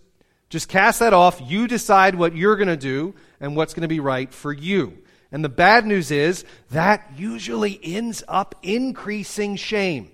just 0.50 0.68
cast 0.68 0.98
that 0.98 1.14
off. 1.14 1.40
You 1.42 1.68
decide 1.68 2.16
what 2.16 2.36
you're 2.36 2.56
going 2.56 2.68
to 2.68 2.76
do 2.76 3.14
and 3.40 3.56
what's 3.56 3.72
going 3.72 3.80
to 3.80 3.88
be 3.88 4.00
right 4.00 4.30
for 4.30 4.52
you. 4.52 4.98
And 5.30 5.44
the 5.44 5.48
bad 5.48 5.84
news 5.86 6.10
is 6.10 6.44
that 6.70 7.12
usually 7.16 7.78
ends 7.82 8.22
up 8.26 8.54
increasing 8.62 9.56
shame. 9.56 10.10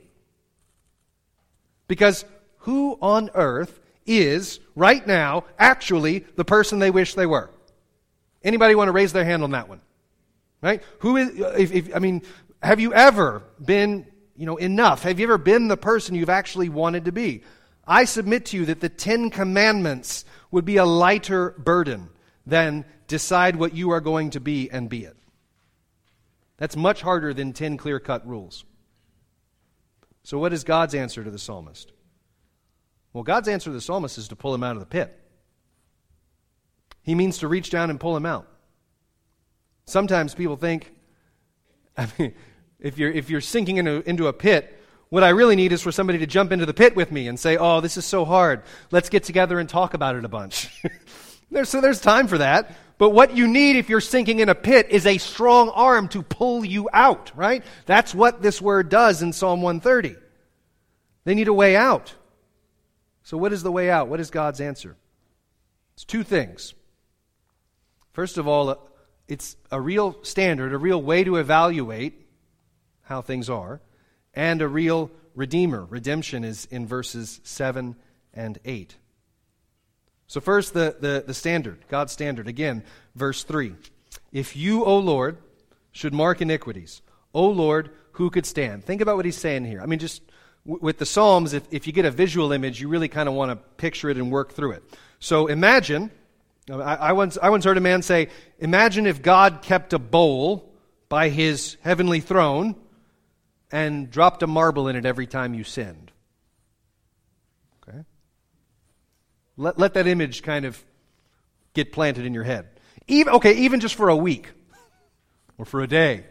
Because 1.87 2.25
who 2.59 2.99
on 3.01 3.31
earth 3.35 3.81
is 4.07 4.59
right 4.75 5.07
now 5.07 5.45
actually 5.59 6.21
the 6.37 6.45
person 6.45 6.79
they 6.79 6.91
wish 6.91 7.15
they 7.15 7.27
were? 7.27 7.51
Anybody 8.43 8.75
want 8.75 8.89
to 8.89 8.93
raise 8.93 9.13
their 9.13 9.25
hand 9.25 9.43
on 9.43 9.53
that 9.53 9.69
one? 9.69 9.81
Right? 10.61 10.83
Who 11.01 11.17
is 11.17 11.31
if, 11.59 11.73
if 11.73 11.95
I 11.95 11.99
mean, 11.99 12.23
have 12.63 12.81
you 12.81 12.93
ever 12.93 13.43
been, 13.63 14.07
you 14.37 14.47
know, 14.47 14.57
enough? 14.57 15.03
Have 15.03 15.21
you 15.21 15.27
ever 15.27 15.39
been 15.39 15.69
the 15.69 15.77
person 15.77 16.15
you've 16.15 16.31
actually 16.31 16.71
wanted 16.71 17.05
to 17.05 17.13
be? 17.13 17.43
I 17.87 18.05
submit 18.05 18.47
to 18.47 18.57
you 18.57 18.67
that 18.67 18.81
the 18.81 18.89
10 18.89 19.31
commandments 19.31 20.25
would 20.51 20.65
be 20.65 20.79
a 20.79 20.87
lighter 20.87 21.51
burden 21.59 22.09
than 22.47 22.85
decide 23.07 23.57
what 23.57 23.75
you 23.75 23.91
are 23.91 24.01
going 24.01 24.31
to 24.31 24.41
be 24.41 24.71
and 24.71 24.89
be 24.89 25.05
it. 25.05 25.17
That's 26.57 26.77
much 26.77 27.03
harder 27.03 27.35
than 27.35 27.53
10 27.53 27.77
clear-cut 27.77 28.27
rules. 28.27 28.65
So, 30.23 30.39
what 30.39 30.53
is 30.53 30.65
God's 30.65 30.95
answer 30.95 31.23
to 31.23 31.31
the 31.31 31.39
psalmist? 31.39 31.93
Well, 33.13 33.25
God's 33.25 33.49
answer 33.49 33.71
to 33.71 33.75
the 33.75 33.81
psalmist 33.81 34.19
is 34.19 34.29
to 34.29 34.37
pull 34.37 34.55
him 34.55 34.63
out 34.63 34.77
of 34.77 34.81
the 34.81 34.87
pit. 34.87 35.19
He 37.03 37.15
means 37.15 37.39
to 37.39 37.49
reach 37.49 37.71
down 37.71 37.91
and 37.91 38.01
pull 38.01 38.17
him 38.17 38.27
out. 38.27 38.49
Sometimes 39.85 40.35
people 40.35 40.57
think, 40.57 40.93
I 41.97 42.09
mean, 42.19 42.35
if 42.81 42.99
you're, 42.99 43.11
if 43.11 43.31
you're 43.31 43.41
sinking 43.41 43.77
into, 43.77 44.09
into 44.09 44.27
a 44.29 44.33
pit, 44.33 44.81
what 45.11 45.23
I 45.23 45.29
really 45.29 45.55
need 45.55 45.73
is 45.73 45.83
for 45.83 45.93
somebody 45.93 46.19
to 46.21 46.27
jump 46.27 46.51
into 46.51 46.67
the 46.67 46.75
pit 46.75 46.97
with 46.97 47.13
me 47.13 47.29
and 47.29 47.39
say, 47.39 47.57
Oh, 47.57 47.81
this 47.81 47.97
is 47.97 48.05
so 48.05 48.25
hard. 48.25 48.63
Let's 48.91 49.09
get 49.09 49.25
together 49.25 49.59
and 49.59 49.69
talk 49.69 49.95
about 49.95 50.17
it 50.17 50.25
a 50.25 50.29
bunch. 50.29 50.83
there's, 51.51 51.69
so 51.69 51.81
there's 51.81 52.01
time 52.01 52.27
for 52.27 52.39
that. 52.39 52.75
But 52.97 53.11
what 53.11 53.37
you 53.37 53.49
need 53.49 53.77
if 53.77 53.89
you're 53.89 54.01
sinking 54.01 54.39
in 54.39 54.49
a 54.49 54.55
pit 54.55 54.89
is 54.91 55.05
a 55.05 55.19
strong 55.19 55.69
arm 55.71 56.09
to 56.09 56.23
pull 56.23 56.65
you 56.65 56.89
out, 56.93 57.33
right? 57.35 57.65
That's 57.87 58.15
what 58.15 58.41
this 58.41 58.63
word 58.63 58.89
does 58.89 59.21
in 59.21 59.33
Psalm 59.33 59.63
130. 59.63 60.17
They 61.25 61.35
need 61.35 61.49
a 61.49 61.53
way 61.53 61.77
out. 61.77 62.15
So, 63.25 63.37
what 63.37 63.53
is 63.53 63.63
the 63.63 63.73
way 63.73 63.91
out? 63.91 64.09
What 64.09 64.21
is 64.21 64.31
God's 64.31 64.61
answer? 64.61 64.97
It's 65.95 66.05
two 66.05 66.23
things. 66.23 66.75
First 68.13 68.39
of 68.39 68.47
all, 68.47 68.69
uh, 68.69 68.77
it's 69.27 69.57
a 69.71 69.81
real 69.81 70.23
standard, 70.23 70.73
a 70.73 70.79
real 70.79 71.03
way 71.03 71.25
to 71.25 71.37
evaluate 71.37 72.27
how 73.03 73.23
things 73.23 73.49
are, 73.49 73.81
and 74.35 74.61
a 74.63 74.69
real 74.69 75.11
redeemer. 75.35 75.85
Redemption 75.85 76.45
is 76.45 76.67
in 76.67 76.87
verses 76.87 77.41
7 77.45 77.97
and 78.35 78.59
8. 78.65 78.97
So, 80.27 80.41
first, 80.41 80.75
the, 80.75 80.97
the, 80.99 81.25
the 81.27 81.35
standard, 81.35 81.79
God's 81.89 82.13
standard. 82.13 82.49
Again, 82.49 82.83
verse 83.15 83.45
3. 83.45 83.75
If 84.33 84.57
you, 84.57 84.85
O 84.85 84.99
Lord, 84.99 85.39
should 85.93 86.15
mark 86.15 86.41
iniquities, 86.41 87.03
O 87.33 87.49
Lord, 87.49 87.91
who 88.13 88.31
could 88.31 88.47
stand? 88.47 88.85
Think 88.85 89.01
about 89.01 89.17
what 89.17 89.25
he's 89.25 89.37
saying 89.37 89.65
here. 89.65 89.81
I 89.81 89.87
mean, 89.87 89.99
just 89.99 90.23
w- 90.65 90.83
with 90.83 90.99
the 90.99 91.07
Psalms, 91.07 91.53
if, 91.53 91.63
if 91.71 91.87
you 91.87 91.93
get 91.93 92.05
a 92.05 92.11
visual 92.11 92.53
image, 92.53 92.81
you 92.81 92.89
really 92.89 93.09
kind 93.09 93.29
of 93.29 93.35
want 93.35 93.51
to 93.51 93.57
picture 93.57 94.09
it 94.09 94.17
and 94.17 94.31
work 94.31 94.53
through 94.53 94.73
it. 94.73 94.83
So, 95.21 95.47
imagine, 95.47 96.11
I, 96.71 96.75
I, 96.75 97.13
once, 97.13 97.37
I 97.41 97.51
once 97.51 97.65
heard 97.65 97.77
a 97.77 97.83
man 97.83 98.03
say, 98.03 98.29
Imagine 98.59 99.07
if 99.07 99.23
God 99.23 99.61
kept 99.63 99.93
a 99.93 99.99
bowl 99.99 100.73
by 101.09 101.29
his 101.29 101.77
heavenly 101.83 102.21
throne 102.21 102.75
and 103.71 104.11
dropped 104.11 104.43
a 104.43 104.47
marble 104.47 104.89
in 104.89 104.97
it 104.97 105.05
every 105.05 105.27
time 105.27 105.55
you 105.55 105.65
sinned. 105.65 106.13
Let, 109.57 109.79
let 109.79 109.95
that 109.95 110.07
image 110.07 110.43
kind 110.43 110.65
of 110.65 110.83
get 111.75 111.93
planted 111.93 112.25
in 112.25 112.35
your 112.35 112.45
head. 112.45 112.69
Even, 113.07 113.35
okay, 113.35 113.53
even 113.53 113.81
just 113.81 113.95
for 113.95 114.09
a 114.09 114.17
week 114.17 114.51
or 115.59 115.65
for 115.65 115.83
a 115.83 115.87
day. 115.87 116.25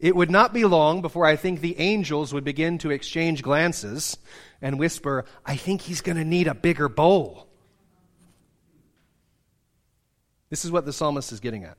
It 0.00 0.14
would 0.14 0.30
not 0.30 0.52
be 0.52 0.64
long 0.64 1.02
before 1.02 1.24
I 1.24 1.36
think 1.36 1.60
the 1.60 1.78
angels 1.78 2.34
would 2.34 2.44
begin 2.44 2.78
to 2.78 2.90
exchange 2.90 3.42
glances 3.42 4.16
and 4.60 4.78
whisper, 4.78 5.24
I 5.46 5.56
think 5.56 5.82
he's 5.82 6.00
going 6.00 6.16
to 6.16 6.24
need 6.24 6.46
a 6.46 6.54
bigger 6.54 6.88
bowl. 6.88 7.48
This 10.50 10.64
is 10.64 10.70
what 10.70 10.84
the 10.84 10.92
psalmist 10.92 11.32
is 11.32 11.40
getting 11.40 11.64
at. 11.64 11.78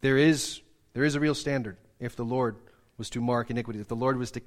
There 0.00 0.18
is, 0.18 0.60
there 0.92 1.04
is 1.04 1.14
a 1.14 1.20
real 1.20 1.34
standard 1.34 1.76
if 2.00 2.16
the 2.16 2.24
Lord 2.24 2.56
was 2.98 3.10
to 3.10 3.20
mark 3.20 3.50
iniquity, 3.50 3.80
if 3.80 3.88
the 3.88 3.96
Lord 3.96 4.18
was 4.18 4.30
to 4.32 4.40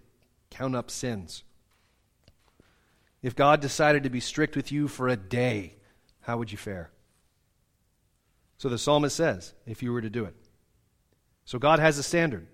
count 0.50 0.75
up 0.75 0.91
sins. 0.91 1.44
If 3.25 3.36
God 3.36 3.60
decided 3.60 4.03
to 4.03 4.12
be 4.12 4.20
strict 4.20 4.55
with 4.55 4.72
you 4.72 4.88
for 4.88 5.08
a 5.08 5.15
day, 5.15 5.74
how 6.22 6.38
would 6.38 6.51
you 6.51 6.60
fare? 6.60 6.91
So 8.60 8.70
the 8.70 8.77
psalmist 8.77 9.15
says, 9.15 9.55
if 9.65 9.82
you 9.82 9.91
were 9.91 10.01
to 10.01 10.12
do 10.12 10.25
it. 10.25 10.36
So 11.44 11.58
God 11.58 11.79
has 11.79 11.98
a 11.98 12.03
standard. 12.03 12.46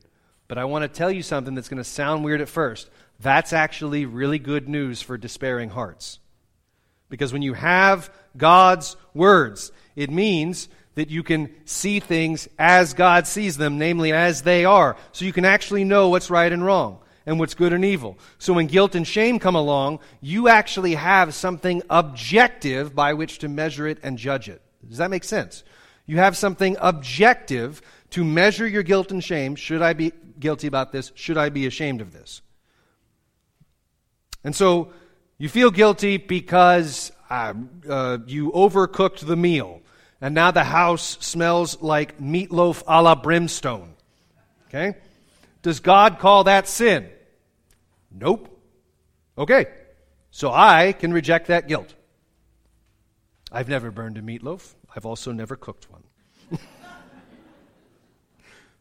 But 0.48 0.58
I 0.58 0.64
want 0.64 0.84
to 0.84 0.88
tell 0.88 1.12
you 1.12 1.24
something 1.24 1.56
that's 1.56 1.68
going 1.68 1.84
to 1.84 1.84
sound 1.84 2.24
weird 2.24 2.40
at 2.40 2.48
first. 2.48 2.90
That's 3.20 3.52
actually 3.52 4.06
really 4.06 4.40
good 4.40 4.70
news 4.70 5.02
for 5.02 5.18
despairing 5.18 5.72
hearts. 5.72 6.20
Because 7.10 7.34
when 7.34 7.42
you 7.42 7.54
have 7.54 8.10
God's 8.38 8.96
words, 9.14 9.74
it 9.98 10.10
means 10.10 10.70
that 10.96 11.10
you 11.10 11.22
can 11.22 11.54
see 11.66 12.00
things 12.00 12.48
as 12.58 12.94
God 12.94 13.28
sees 13.28 13.58
them, 13.58 13.78
namely 13.78 14.14
as 14.14 14.44
they 14.44 14.64
are. 14.64 14.96
So 15.12 15.26
you 15.26 15.34
can 15.34 15.44
actually 15.44 15.84
know 15.84 16.08
what's 16.08 16.30
right 16.30 16.54
and 16.54 16.64
wrong 16.64 17.02
and 17.26 17.40
what's 17.40 17.54
good 17.54 17.74
and 17.74 17.86
evil. 17.86 18.18
So 18.40 18.54
when 18.54 18.68
guilt 18.68 18.96
and 18.96 19.08
shame 19.08 19.40
come 19.40 19.56
along, 19.56 20.00
you 20.22 20.48
actually 20.48 20.96
have 20.96 21.34
something 21.34 21.82
objective 21.90 22.96
by 22.96 23.14
which 23.14 23.40
to 23.40 23.48
measure 23.48 23.88
it 23.88 24.00
and 24.04 24.18
judge 24.18 24.50
it. 24.50 24.62
Does 24.88 24.98
that 24.98 25.12
make 25.12 25.24
sense? 25.24 25.64
You 26.06 26.18
have 26.18 26.36
something 26.36 26.78
objective 26.80 27.82
to 28.12 28.24
measure 28.24 28.68
your 28.68 28.84
guilt 28.84 29.12
and 29.12 29.24
shame. 29.24 29.56
Should 29.56 29.82
I 29.82 29.94
be 29.94 30.14
guilty 30.40 30.68
about 30.68 30.92
this? 30.92 31.12
Should 31.16 31.38
I 31.38 31.50
be 31.50 31.68
ashamed 31.68 32.02
of 32.02 32.12
this? 32.12 32.42
And 34.44 34.56
so 34.56 34.92
you 35.38 35.50
feel 35.50 35.72
guilty 35.72 36.18
because 36.18 37.12
uh, 37.30 37.54
uh, 37.88 38.18
you 38.26 38.52
overcooked 38.52 39.26
the 39.26 39.38
meal, 39.38 39.82
and 40.20 40.36
now 40.36 40.52
the 40.52 40.64
house 40.64 41.18
smells 41.22 41.82
like 41.82 42.20
meatloaf 42.20 42.84
a 42.88 43.02
la 43.02 43.16
brimstone. 43.16 43.94
Okay? 44.68 44.98
Does 45.62 45.80
God 45.80 46.20
call 46.20 46.46
that 46.46 46.68
sin? 46.68 47.10
Nope. 48.12 48.50
Okay. 49.38 49.68
So 50.32 50.52
I 50.52 50.94
can 50.94 51.14
reject 51.14 51.48
that 51.48 51.68
guilt. 51.68 51.94
I've 53.52 53.70
never 53.70 53.92
burned 53.92 54.18
a 54.18 54.22
meatloaf. 54.22 54.74
I've 54.96 55.06
also 55.06 55.32
never 55.32 55.56
cooked 55.56 55.88
one. 55.92 56.04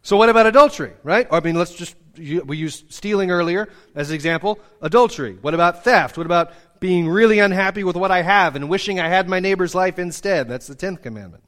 so 0.02 0.16
what 0.16 0.28
about 0.28 0.46
adultery, 0.46 0.92
right? 1.02 1.26
I 1.30 1.40
mean, 1.40 1.56
let's 1.56 1.74
just 1.74 1.96
we 2.16 2.56
used 2.56 2.92
stealing 2.92 3.30
earlier 3.30 3.68
as 3.94 4.10
an 4.10 4.14
example. 4.14 4.58
Adultery. 4.80 5.38
What 5.40 5.54
about 5.54 5.84
theft? 5.84 6.16
What 6.16 6.26
about 6.26 6.52
being 6.80 7.08
really 7.08 7.38
unhappy 7.38 7.84
with 7.84 7.96
what 7.96 8.10
I 8.10 8.22
have 8.22 8.56
and 8.56 8.68
wishing 8.68 9.00
I 9.00 9.08
had 9.08 9.28
my 9.28 9.40
neighbor's 9.40 9.74
life 9.74 9.98
instead? 9.98 10.48
That's 10.48 10.66
the 10.66 10.74
10th 10.74 11.02
commandment. 11.02 11.44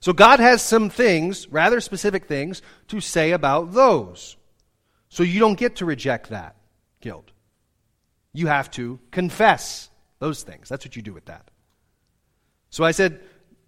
So 0.00 0.12
God 0.12 0.40
has 0.40 0.62
some 0.62 0.90
things, 0.90 1.48
rather 1.48 1.80
specific 1.80 2.26
things, 2.26 2.60
to 2.88 3.00
say 3.00 3.30
about 3.32 3.72
those. 3.72 4.36
So 5.08 5.22
you 5.22 5.40
don't 5.40 5.58
get 5.58 5.76
to 5.76 5.84
reject 5.84 6.30
that 6.30 6.56
guilt. 7.00 7.30
You 8.32 8.48
have 8.48 8.70
to 8.72 8.98
confess 9.10 9.88
those 10.18 10.42
things. 10.42 10.68
That's 10.68 10.84
what 10.84 10.96
you 10.96 11.02
do 11.02 11.12
with 11.12 11.26
that. 11.26 11.50
So 12.70 12.82
I 12.82 12.90
said, 12.90 13.20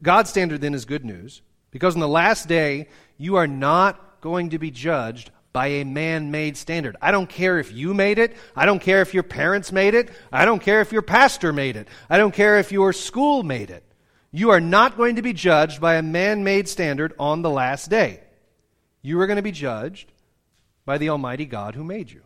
God's 0.03 0.31
standard 0.31 0.61
then 0.61 0.75
is 0.75 0.85
good 0.85 1.05
news 1.05 1.43
because 1.71 1.95
in 1.95 2.01
the 2.01 2.09
last 2.09 2.49
day, 2.49 2.89
you 3.17 3.37
are 3.37 3.47
not 3.47 4.21
going 4.21 4.51
to 4.51 4.59
be 4.59 4.71
judged 4.71 5.31
by 5.53 5.69
a 5.69 5.85
man 5.85 6.31
made 6.31 6.57
standard. 6.57 6.97
I 7.01 7.13
don't 7.13 7.29
care 7.29 7.59
if 7.59 7.73
you 7.73 7.95
made 7.95 8.19
it. 8.19 8.37
I 8.55 8.67
don't 8.67 8.83
care 8.83 9.01
if 9.01 9.15
your 9.15 9.23
parents 9.23 9.73
made 9.73 9.95
it. 9.95 10.11
I 10.31 10.45
don't 10.45 10.61
care 10.61 10.81
if 10.81 10.93
your 10.93 11.03
pastor 11.03 11.53
made 11.53 11.77
it. 11.77 11.89
I 12.11 12.19
don't 12.19 12.35
care 12.35 12.59
if 12.59 12.73
your 12.73 12.93
school 12.93 13.43
made 13.43 13.71
it. 13.71 13.83
You 14.33 14.51
are 14.51 14.61
not 14.61 14.99
going 14.99 15.17
to 15.17 15.23
be 15.23 15.33
judged 15.33 15.81
by 15.81 15.95
a 15.95 16.03
man 16.03 16.45
made 16.45 16.69
standard 16.69 17.15
on 17.19 17.41
the 17.41 17.49
last 17.49 17.89
day. 17.89 18.21
You 19.01 19.19
are 19.21 19.27
going 19.27 19.37
to 19.37 19.43
be 19.43 19.53
judged 19.53 20.13
by 20.87 20.97
the 20.97 21.11
Almighty 21.11 21.45
God 21.45 21.75
who 21.75 21.85
made 21.85 22.11
you. 22.11 22.23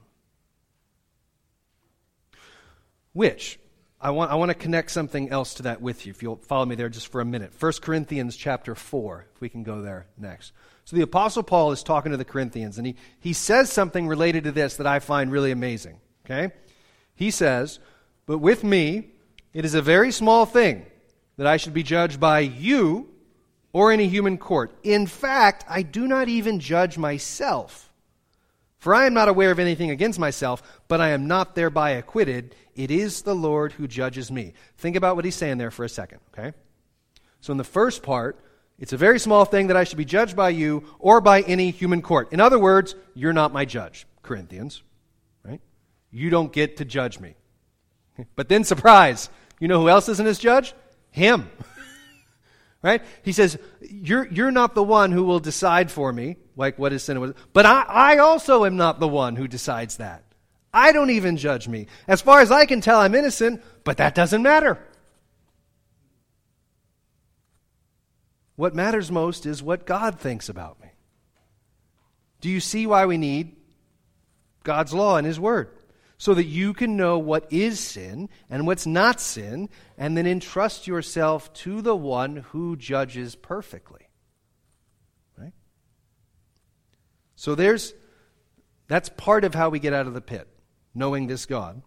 Which, 3.13 3.59
I 4.01 4.11
want, 4.11 4.31
I 4.31 4.37
want 4.37 4.51
to 4.51 4.55
connect 4.55 4.93
something 4.93 5.31
else 5.31 5.55
to 5.55 5.65
that 5.65 5.83
with 5.83 6.07
you, 6.07 6.11
if 6.11 6.23
you'll 6.23 6.37
follow 6.37 6.65
me 6.65 6.77
there 6.77 6.89
just 6.89 7.09
for 7.09 7.21
a 7.21 7.25
minute. 7.25 7.53
1 7.59 7.73
Corinthians 7.83 8.37
chapter 8.37 8.77
4, 8.77 9.27
if 9.35 9.41
we 9.41 9.49
can 9.49 9.65
go 9.65 9.83
there 9.83 10.07
next. 10.17 10.53
So 10.85 10.95
the 10.95 11.03
Apostle 11.03 11.43
Paul 11.43 11.73
is 11.73 11.83
talking 11.83 12.13
to 12.13 12.17
the 12.17 12.25
Corinthians, 12.25 12.79
and 12.79 12.87
he, 12.87 12.95
he 13.19 13.33
says 13.33 13.73
something 13.73 14.07
related 14.07 14.45
to 14.45 14.53
this 14.53 14.77
that 14.77 14.87
I 14.87 15.01
find 15.01 15.33
really 15.33 15.51
amazing. 15.51 15.99
Okay? 16.25 16.55
He 17.15 17.31
says, 17.31 17.81
But 18.27 18.39
with 18.39 18.63
me, 18.63 19.09
it 19.53 19.65
is 19.65 19.75
a 19.75 19.83
very 19.83 20.13
small 20.13 20.47
thing 20.47 20.87
that 21.37 21.47
I 21.47 21.57
should 21.57 21.75
be 21.75 21.83
judged 21.83 22.21
by 22.21 22.41
you 22.41 23.09
or 23.73 23.93
any 23.93 24.09
human 24.09 24.39
court. 24.39 24.73
In 24.83 25.07
fact, 25.07 25.65
I 25.69 25.83
do 25.83 26.07
not 26.07 26.29
even 26.29 26.61
judge 26.61 26.99
myself. 26.99 27.90
For 28.81 28.95
I 28.95 29.07
am 29.07 29.13
not 29.13 29.29
aware 29.29 29.51
of 29.51 29.59
anything 29.59 29.91
against 29.91 30.19
myself, 30.19 30.63
but 30.89 31.03
I 31.03 31.11
am 31.11 31.29
not 31.29 31.55
thereby 31.55 31.91
acquitted. 31.91 32.55
It 32.75 32.91
is 32.91 33.23
the 33.23 33.35
Lord 33.35 33.73
who 33.73 33.87
judges 33.87 34.31
me. 34.33 34.55
Think 34.79 34.97
about 34.97 35.17
what 35.17 35.27
he's 35.27 35.35
saying 35.35 35.59
there 35.59 35.71
for 35.71 35.85
a 35.85 35.89
second, 35.89 36.21
okay? 36.33 36.57
So, 37.43 37.53
in 37.53 37.59
the 37.59 37.65
first 37.65 38.03
part, 38.03 38.43
it's 38.79 38.95
a 38.95 38.97
very 38.97 39.19
small 39.19 39.45
thing 39.45 39.67
that 39.67 39.77
I 39.77 39.85
should 39.85 39.99
be 39.99 40.07
judged 40.07 40.35
by 40.35 40.49
you 40.49 40.85
or 40.99 41.21
by 41.21 41.43
any 41.43 41.71
human 41.71 42.01
court. 42.01 42.33
In 42.33 42.41
other 42.41 42.59
words, 42.59 42.95
you're 43.15 43.35
not 43.35 43.53
my 43.53 43.67
judge, 43.67 44.07
Corinthians, 44.23 44.83
right? 45.45 45.61
You 46.11 46.31
don't 46.31 46.51
get 46.51 46.79
to 46.79 46.85
judge 46.85 47.21
me. 47.21 47.35
But 48.35 48.49
then, 48.49 48.65
surprise, 48.65 49.29
you 49.61 49.69
know 49.69 49.81
who 49.81 49.91
else 49.91 50.09
isn't 50.09 50.27
his 50.27 50.39
judge? 50.39 50.73
Him. 51.11 51.51
right? 52.83 53.03
He 53.23 53.33
says, 53.33 53.59
you're, 53.81 54.27
you're 54.29 54.51
not 54.51 54.75
the 54.75 54.83
one 54.83 55.13
who 55.13 55.25
will 55.25 55.41
decide 55.41 55.91
for 55.91 56.13
me, 56.13 56.37
like 56.57 56.79
what 56.79 56.93
is 56.93 57.03
sin 57.03 57.21
was. 57.21 57.35
But 57.53 57.67
I, 57.67 57.83
I 57.83 58.19
also 58.19 58.65
am 58.65 58.77
not 58.77 59.01
the 59.01 59.09
one 59.09 59.37
who 59.37 59.49
decides 59.49 59.99
that. 59.99 60.25
I 60.73 60.93
don't 60.93 61.11
even 61.11 61.37
judge 61.37 61.69
me. 61.69 61.87
As 62.07 62.21
far 62.21 62.41
as 62.41 62.51
I 62.51 62.65
can 62.65 62.81
tell, 62.81 63.01
I'm 63.01 63.15
innocent, 63.15 63.63
but 63.85 63.97
that 63.97 64.15
doesn't 64.15 64.43
matter. 64.43 64.79
What 68.57 68.75
matters 68.75 69.11
most 69.11 69.47
is 69.47 69.63
what 69.63 69.87
God 69.87 70.21
thinks 70.21 70.49
about 70.49 70.81
me. 70.81 70.89
Do 72.41 72.49
you 72.49 72.61
see 72.61 72.87
why 72.87 73.07
we 73.07 73.19
need 73.19 73.57
God's 74.65 74.95
law 74.95 75.17
and 75.17 75.27
His 75.27 75.41
Word? 75.41 75.71
So 76.21 76.35
that 76.35 76.45
you 76.45 76.75
can 76.75 76.99
know 76.99 77.19
what 77.19 77.51
is 77.51 77.81
sin 77.81 78.29
and 78.51 78.67
what's 78.67 78.85
not 78.85 79.19
sin, 79.19 79.71
and 79.97 80.15
then 80.15 80.27
entrust 80.27 80.87
yourself 80.87 81.51
to 81.55 81.81
the 81.81 81.97
one 81.97 82.37
who 82.37 82.77
judges 82.77 83.35
perfectly. 83.35 84.07
Right? 85.39 85.55
So 87.37 87.55
there's 87.55 87.95
that's 88.87 89.09
part 89.09 89.45
of 89.45 89.55
how 89.55 89.71
we 89.71 89.79
get 89.79 89.95
out 89.95 90.07
of 90.07 90.13
the 90.13 90.21
pit, 90.21 90.47
knowing 90.95 91.27
this 91.27 91.47
God. 91.47 91.81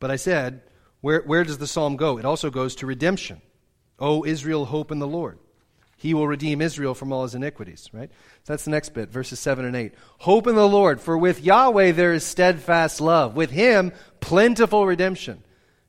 But 0.00 0.10
I 0.10 0.16
said, 0.16 0.62
where, 1.00 1.20
where 1.20 1.44
does 1.44 1.58
the 1.58 1.68
psalm 1.68 1.94
go? 1.94 2.18
It 2.18 2.24
also 2.24 2.50
goes 2.50 2.74
to 2.76 2.86
redemption. 2.86 3.40
O 3.96 4.24
Israel, 4.24 4.64
hope 4.64 4.90
in 4.90 4.98
the 4.98 5.06
Lord. 5.06 5.38
He 6.00 6.14
will 6.14 6.26
redeem 6.26 6.62
Israel 6.62 6.94
from 6.94 7.12
all 7.12 7.24
his 7.24 7.34
iniquities, 7.34 7.90
right? 7.92 8.10
So 8.44 8.54
that's 8.54 8.64
the 8.64 8.70
next 8.70 8.94
bit, 8.94 9.10
verses 9.10 9.38
7 9.38 9.66
and 9.66 9.76
8. 9.76 9.92
Hope 10.20 10.46
in 10.46 10.54
the 10.54 10.66
Lord, 10.66 10.98
for 10.98 11.18
with 11.18 11.44
Yahweh 11.44 11.92
there 11.92 12.14
is 12.14 12.24
steadfast 12.24 13.02
love, 13.02 13.36
with 13.36 13.50
him 13.50 13.92
plentiful 14.18 14.86
redemption, 14.86 15.44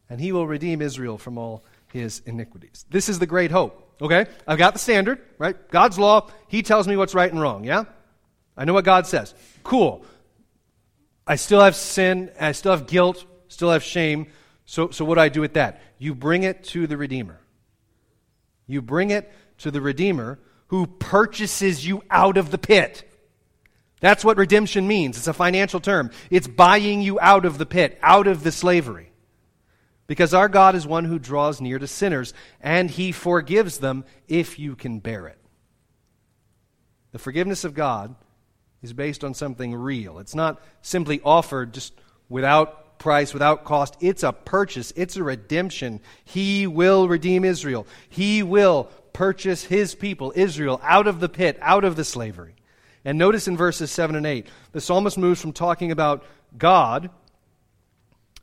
and 0.10 0.20
he 0.20 0.34
will 0.34 0.46
redeem 0.46 0.82
Israel 0.82 1.18
from 1.18 1.38
all 1.38 1.64
his 1.94 2.22
iniquities. 2.26 2.86
This 2.90 3.08
is 3.08 3.20
the 3.20 3.26
great 3.26 3.52
hope, 3.52 3.96
okay? 4.02 4.26
I've 4.46 4.58
got 4.58 4.74
the 4.74 4.80
standard, 4.80 5.22
right? 5.38 5.56
God's 5.70 5.98
law, 5.98 6.28
he 6.50 6.62
tells 6.62 6.90
me 6.90 6.98
what's 6.98 7.16
right 7.16 7.32
and 7.32 7.40
wrong, 7.40 7.64
yeah? 7.64 7.86
I 8.58 8.66
know 8.66 8.74
what 8.74 8.84
God 8.84 9.08
says. 9.08 9.34
Cool. 9.64 10.04
I 11.26 11.38
still 11.38 11.62
have 11.62 11.78
sin, 11.78 12.32
I 12.38 12.52
still 12.52 12.74
have 12.74 12.86
guilt, 12.86 13.24
still 13.48 13.72
have 13.72 13.82
shame. 13.82 14.28
So, 14.66 14.90
so 14.90 15.06
what 15.06 15.16
do 15.16 15.22
I 15.22 15.30
do 15.30 15.40
with 15.40 15.54
that? 15.54 15.82
You 16.00 16.14
bring 16.14 16.44
it 16.44 16.66
to 16.66 16.86
the 16.86 16.98
Redeemer. 16.98 17.40
You 18.68 18.82
bring 18.82 19.12
it 19.12 19.32
to 19.62 19.72
the 19.72 19.82
Redeemer 19.82 20.40
who 20.68 20.88
purchases 20.88 21.86
you 21.86 22.04
out 22.10 22.38
of 22.38 22.52
the 22.52 22.58
pit. 22.58 23.08
That's 24.00 24.26
what 24.26 24.38
redemption 24.38 24.88
means. 24.88 25.18
It's 25.18 25.28
a 25.28 25.34
financial 25.34 25.80
term. 25.80 26.12
It's 26.30 26.48
buying 26.48 27.02
you 27.02 27.20
out 27.20 27.46
of 27.46 27.58
the 27.58 27.66
pit, 27.66 28.00
out 28.02 28.28
of 28.28 28.44
the 28.44 28.52
slavery. 28.52 29.12
Because 30.08 30.34
our 30.34 30.50
God 30.50 30.76
is 30.76 30.88
one 30.88 31.06
who 31.06 31.20
draws 31.20 31.62
near 31.62 31.78
to 31.78 31.88
sinners, 31.88 32.34
and 32.60 32.90
he 32.90 33.12
forgives 33.12 33.78
them 33.78 34.04
if 34.28 34.58
you 34.60 34.76
can 34.76 35.00
bear 35.00 35.28
it. 35.28 35.38
The 37.12 37.20
forgiveness 37.20 37.64
of 37.64 37.74
God 37.74 38.16
is 38.82 38.94
based 38.94 39.24
on 39.24 39.34
something 39.34 39.76
real. 39.76 40.20
It's 40.20 40.36
not 40.36 40.62
simply 40.82 41.22
offered 41.24 41.74
just 41.74 41.94
without 42.30 42.98
price, 42.98 43.34
without 43.34 43.66
cost. 43.66 43.98
It's 44.00 44.24
a 44.24 44.32
purchase, 44.32 44.94
it's 44.96 45.18
a 45.18 45.24
redemption. 45.24 46.00
He 46.24 46.66
will 46.68 47.08
redeem 47.08 47.44
Israel. 47.44 47.86
He 48.10 48.44
will 48.44 48.90
purchase 49.14 49.64
his 49.64 49.96
people, 49.96 50.34
Israel, 50.36 50.80
out 50.84 51.08
of 51.08 51.20
the 51.20 51.30
pit, 51.30 51.58
out 51.62 51.84
of 51.84 51.96
the 51.96 52.04
slavery. 52.04 52.56
And 53.04 53.18
notice 53.18 53.48
in 53.48 53.58
verses 53.58 53.92
7 53.92 54.16
and 54.16 54.26
8, 54.26 54.48
the 54.72 54.82
psalmist 54.82 55.18
moves 55.18 55.42
from 55.42 55.54
talking 55.54 55.92
about 55.92 56.24
God, 56.58 57.10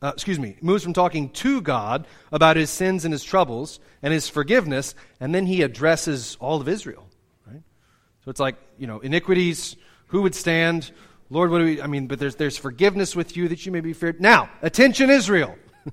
uh, 0.02 0.12
excuse 0.14 0.38
me, 0.38 0.56
moves 0.60 0.82
from 0.82 0.92
talking 0.92 1.30
to 1.30 1.60
God 1.60 2.06
about 2.32 2.56
his 2.56 2.70
sins 2.70 3.04
and 3.04 3.12
his 3.12 3.22
troubles 3.22 3.78
and 4.02 4.12
his 4.12 4.28
forgiveness, 4.28 4.94
and 5.20 5.34
then 5.34 5.46
he 5.46 5.62
addresses 5.62 6.36
all 6.40 6.60
of 6.60 6.68
Israel. 6.68 7.06
Right? 7.46 7.62
So 8.24 8.30
it's 8.30 8.40
like, 8.40 8.56
you 8.78 8.86
know, 8.86 8.98
iniquities, 9.00 9.76
who 10.08 10.22
would 10.22 10.34
stand? 10.34 10.90
Lord, 11.30 11.50
what 11.50 11.58
do 11.58 11.64
we, 11.64 11.82
I 11.82 11.86
mean, 11.86 12.06
but 12.06 12.18
there's, 12.18 12.36
there's 12.36 12.56
forgiveness 12.56 13.14
with 13.14 13.36
you 13.36 13.48
that 13.48 13.64
you 13.64 13.72
may 13.72 13.80
be 13.80 13.92
feared. 13.92 14.20
Now, 14.20 14.50
attention, 14.62 15.10
Israel. 15.10 15.56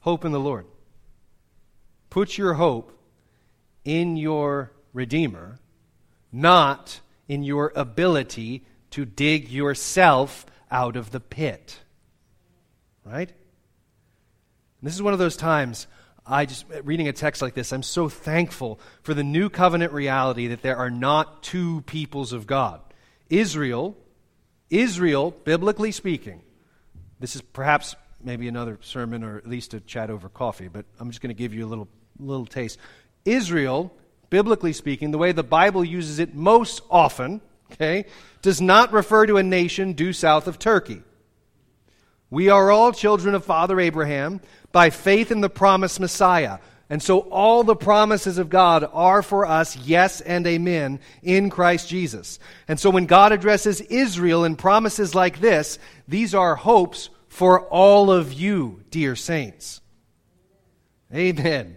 hope 0.00 0.24
in 0.24 0.32
the 0.32 0.40
Lord. 0.40 0.66
Put 2.10 2.38
your 2.38 2.54
hope 2.54 2.95
in 3.86 4.16
your 4.16 4.72
Redeemer, 4.92 5.60
not 6.30 7.00
in 7.28 7.42
your 7.42 7.72
ability 7.74 8.64
to 8.90 9.04
dig 9.04 9.48
yourself 9.48 10.44
out 10.70 10.96
of 10.96 11.12
the 11.12 11.20
pit. 11.20 11.78
Right? 13.04 13.32
this 14.82 14.94
is 14.94 15.02
one 15.02 15.12
of 15.12 15.18
those 15.18 15.36
times 15.36 15.86
I 16.26 16.44
just, 16.44 16.64
reading 16.82 17.06
a 17.06 17.12
text 17.12 17.40
like 17.40 17.54
this, 17.54 17.72
I'm 17.72 17.84
so 17.84 18.08
thankful 18.08 18.80
for 19.02 19.14
the 19.14 19.22
new 19.22 19.48
covenant 19.48 19.92
reality 19.92 20.48
that 20.48 20.62
there 20.62 20.76
are 20.76 20.90
not 20.90 21.44
two 21.44 21.82
peoples 21.82 22.32
of 22.32 22.48
God. 22.48 22.80
Israel, 23.30 23.96
Israel, 24.68 25.30
biblically 25.30 25.92
speaking, 25.92 26.42
this 27.20 27.36
is 27.36 27.42
perhaps 27.42 27.94
maybe 28.20 28.48
another 28.48 28.78
sermon 28.82 29.22
or 29.22 29.38
at 29.38 29.46
least 29.46 29.72
a 29.72 29.80
chat 29.80 30.10
over 30.10 30.28
coffee, 30.28 30.66
but 30.66 30.84
I'm 30.98 31.10
just 31.10 31.20
going 31.20 31.34
to 31.34 31.38
give 31.38 31.54
you 31.54 31.64
a 31.64 31.68
little, 31.68 31.88
little 32.18 32.46
taste. 32.46 32.78
Israel, 33.26 33.92
biblically 34.30 34.72
speaking, 34.72 35.10
the 35.10 35.18
way 35.18 35.32
the 35.32 35.42
Bible 35.42 35.84
uses 35.84 36.18
it 36.18 36.34
most 36.34 36.80
often, 36.90 37.40
okay, 37.72 38.06
does 38.42 38.60
not 38.60 38.92
refer 38.92 39.26
to 39.26 39.36
a 39.36 39.42
nation 39.42 39.92
due 39.92 40.12
south 40.12 40.46
of 40.46 40.58
Turkey. 40.58 41.02
We 42.30 42.48
are 42.48 42.70
all 42.70 42.92
children 42.92 43.34
of 43.34 43.44
Father 43.44 43.78
Abraham 43.78 44.40
by 44.72 44.90
faith 44.90 45.30
in 45.30 45.40
the 45.40 45.50
promised 45.50 46.00
Messiah. 46.00 46.58
And 46.88 47.02
so 47.02 47.20
all 47.20 47.64
the 47.64 47.74
promises 47.74 48.38
of 48.38 48.48
God 48.48 48.88
are 48.92 49.22
for 49.22 49.44
us, 49.44 49.76
yes 49.76 50.20
and 50.20 50.46
amen, 50.46 51.00
in 51.22 51.50
Christ 51.50 51.88
Jesus. 51.88 52.38
And 52.68 52.78
so 52.78 52.90
when 52.90 53.06
God 53.06 53.32
addresses 53.32 53.80
Israel 53.80 54.44
in 54.44 54.54
promises 54.54 55.14
like 55.14 55.40
this, 55.40 55.78
these 56.06 56.34
are 56.34 56.54
hopes 56.54 57.10
for 57.28 57.62
all 57.62 58.10
of 58.10 58.32
you, 58.32 58.82
dear 58.90 59.16
saints. 59.16 59.80
Amen. 61.12 61.76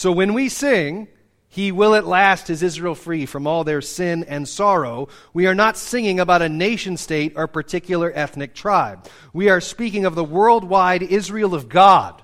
So 0.00 0.12
when 0.12 0.32
we 0.32 0.48
sing, 0.48 1.08
He 1.46 1.72
will 1.72 1.94
at 1.94 2.06
last 2.06 2.48
his 2.48 2.62
Israel 2.62 2.94
free 2.94 3.26
from 3.26 3.46
all 3.46 3.64
their 3.64 3.82
sin 3.82 4.24
and 4.24 4.48
sorrow, 4.48 5.08
we 5.34 5.46
are 5.46 5.54
not 5.54 5.76
singing 5.76 6.18
about 6.18 6.40
a 6.40 6.48
nation 6.48 6.96
state 6.96 7.34
or 7.36 7.46
particular 7.46 8.10
ethnic 8.14 8.54
tribe. 8.54 9.06
We 9.34 9.50
are 9.50 9.60
speaking 9.60 10.06
of 10.06 10.14
the 10.14 10.24
worldwide 10.24 11.02
Israel 11.02 11.54
of 11.54 11.68
God 11.68 12.22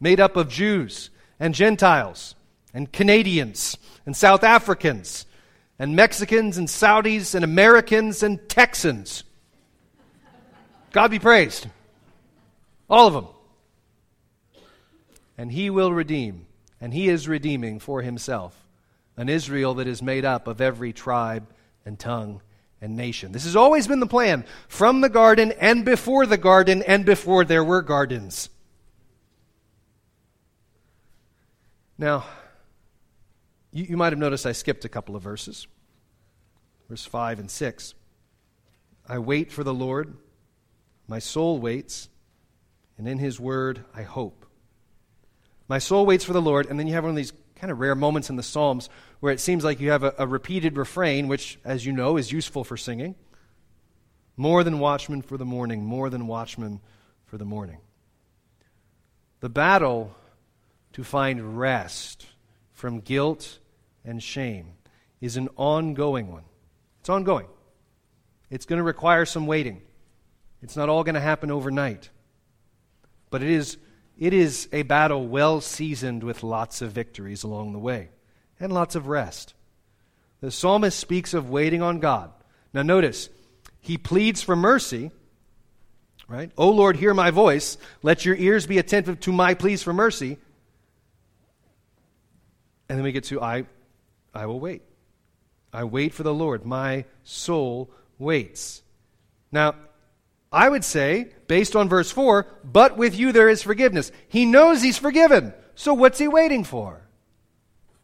made 0.00 0.18
up 0.18 0.36
of 0.36 0.48
Jews 0.48 1.10
and 1.38 1.54
Gentiles 1.54 2.34
and 2.74 2.90
Canadians 2.90 3.78
and 4.04 4.16
South 4.16 4.42
Africans 4.42 5.26
and 5.78 5.94
Mexicans 5.94 6.58
and 6.58 6.66
Saudis 6.66 7.36
and 7.36 7.44
Americans 7.44 8.24
and 8.24 8.48
Texans. 8.48 9.22
God 10.90 11.12
be 11.12 11.20
praised. 11.20 11.68
All 12.88 13.06
of 13.06 13.14
them. 13.14 13.28
And 15.38 15.52
he 15.52 15.70
will 15.70 15.92
redeem, 15.92 16.46
and 16.80 16.94
he 16.94 17.08
is 17.08 17.28
redeeming 17.28 17.78
for 17.78 18.02
himself 18.02 18.66
an 19.16 19.28
Israel 19.28 19.74
that 19.74 19.86
is 19.86 20.02
made 20.02 20.24
up 20.24 20.46
of 20.46 20.60
every 20.60 20.92
tribe 20.92 21.46
and 21.84 21.98
tongue 21.98 22.40
and 22.80 22.96
nation. 22.96 23.32
This 23.32 23.44
has 23.44 23.56
always 23.56 23.86
been 23.86 24.00
the 24.00 24.06
plan 24.06 24.44
from 24.68 25.00
the 25.00 25.08
garden 25.08 25.52
and 25.60 25.84
before 25.84 26.26
the 26.26 26.38
garden 26.38 26.82
and 26.82 27.04
before 27.04 27.44
there 27.44 27.62
were 27.62 27.82
gardens. 27.82 28.48
Now, 31.98 32.24
you, 33.72 33.84
you 33.84 33.96
might 33.98 34.12
have 34.12 34.18
noticed 34.18 34.46
I 34.46 34.52
skipped 34.52 34.86
a 34.86 34.88
couple 34.88 35.16
of 35.16 35.22
verses. 35.22 35.66
Verse 36.88 37.04
5 37.04 37.40
and 37.40 37.50
6. 37.50 37.94
I 39.06 39.18
wait 39.18 39.52
for 39.52 39.64
the 39.64 39.74
Lord, 39.74 40.16
my 41.06 41.18
soul 41.18 41.58
waits, 41.58 42.08
and 42.96 43.06
in 43.06 43.18
his 43.18 43.38
word 43.38 43.84
I 43.94 44.02
hope. 44.02 44.39
My 45.70 45.78
soul 45.78 46.04
waits 46.04 46.24
for 46.24 46.32
the 46.32 46.42
Lord, 46.42 46.66
and 46.66 46.80
then 46.80 46.88
you 46.88 46.94
have 46.94 47.04
one 47.04 47.10
of 47.10 47.16
these 47.16 47.32
kind 47.54 47.70
of 47.70 47.78
rare 47.78 47.94
moments 47.94 48.28
in 48.28 48.34
the 48.34 48.42
Psalms 48.42 48.88
where 49.20 49.32
it 49.32 49.38
seems 49.38 49.62
like 49.62 49.78
you 49.78 49.92
have 49.92 50.02
a, 50.02 50.12
a 50.18 50.26
repeated 50.26 50.76
refrain, 50.76 51.28
which, 51.28 51.60
as 51.64 51.86
you 51.86 51.92
know, 51.92 52.16
is 52.16 52.32
useful 52.32 52.64
for 52.64 52.76
singing. 52.76 53.14
More 54.36 54.64
than 54.64 54.80
watchmen 54.80 55.22
for 55.22 55.36
the 55.36 55.44
morning, 55.44 55.84
more 55.84 56.10
than 56.10 56.26
watchmen 56.26 56.80
for 57.24 57.38
the 57.38 57.44
morning. 57.44 57.78
The 59.38 59.48
battle 59.48 60.12
to 60.94 61.04
find 61.04 61.56
rest 61.56 62.26
from 62.72 62.98
guilt 62.98 63.60
and 64.04 64.20
shame 64.20 64.72
is 65.20 65.36
an 65.36 65.50
ongoing 65.54 66.32
one. 66.32 66.46
It's 66.98 67.08
ongoing. 67.08 67.46
It's 68.50 68.66
going 68.66 68.78
to 68.78 68.82
require 68.82 69.24
some 69.24 69.46
waiting. 69.46 69.82
It's 70.62 70.76
not 70.76 70.88
all 70.88 71.04
going 71.04 71.14
to 71.14 71.20
happen 71.20 71.52
overnight. 71.52 72.10
But 73.30 73.44
it 73.44 73.50
is, 73.50 73.76
it 74.20 74.34
is 74.34 74.68
a 74.70 74.82
battle 74.82 75.26
well 75.26 75.62
seasoned 75.62 76.22
with 76.22 76.42
lots 76.42 76.82
of 76.82 76.92
victories 76.92 77.42
along 77.42 77.72
the 77.72 77.78
way 77.78 78.10
and 78.60 78.70
lots 78.70 78.94
of 78.94 79.08
rest. 79.08 79.54
The 80.42 80.50
psalmist 80.50 80.98
speaks 80.98 81.32
of 81.32 81.48
waiting 81.48 81.80
on 81.80 82.00
God. 82.00 82.30
Now, 82.74 82.82
notice, 82.82 83.30
he 83.80 83.96
pleads 83.96 84.42
for 84.42 84.54
mercy, 84.54 85.10
right? 86.28 86.50
O 86.58 86.70
Lord, 86.70 86.96
hear 86.96 87.14
my 87.14 87.30
voice. 87.30 87.78
Let 88.02 88.26
your 88.26 88.36
ears 88.36 88.66
be 88.66 88.76
attentive 88.76 89.20
to 89.20 89.32
my 89.32 89.54
pleas 89.54 89.82
for 89.82 89.94
mercy. 89.94 90.36
And 92.88 92.98
then 92.98 93.02
we 93.02 93.12
get 93.12 93.24
to 93.24 93.40
I 93.40 93.64
I 94.34 94.46
will 94.46 94.60
wait. 94.60 94.82
I 95.72 95.84
wait 95.84 96.12
for 96.12 96.24
the 96.24 96.34
Lord. 96.34 96.66
My 96.66 97.06
soul 97.24 97.90
waits. 98.18 98.82
Now, 99.50 99.76
I 100.52 100.68
would 100.68 100.84
say, 100.84 101.28
based 101.46 101.76
on 101.76 101.88
verse 101.88 102.10
4, 102.10 102.46
but 102.64 102.96
with 102.96 103.16
you 103.16 103.32
there 103.32 103.48
is 103.48 103.62
forgiveness. 103.62 104.10
He 104.28 104.44
knows 104.44 104.82
he's 104.82 104.98
forgiven. 104.98 105.54
So 105.74 105.94
what's 105.94 106.18
he 106.18 106.28
waiting 106.28 106.64
for? 106.64 107.02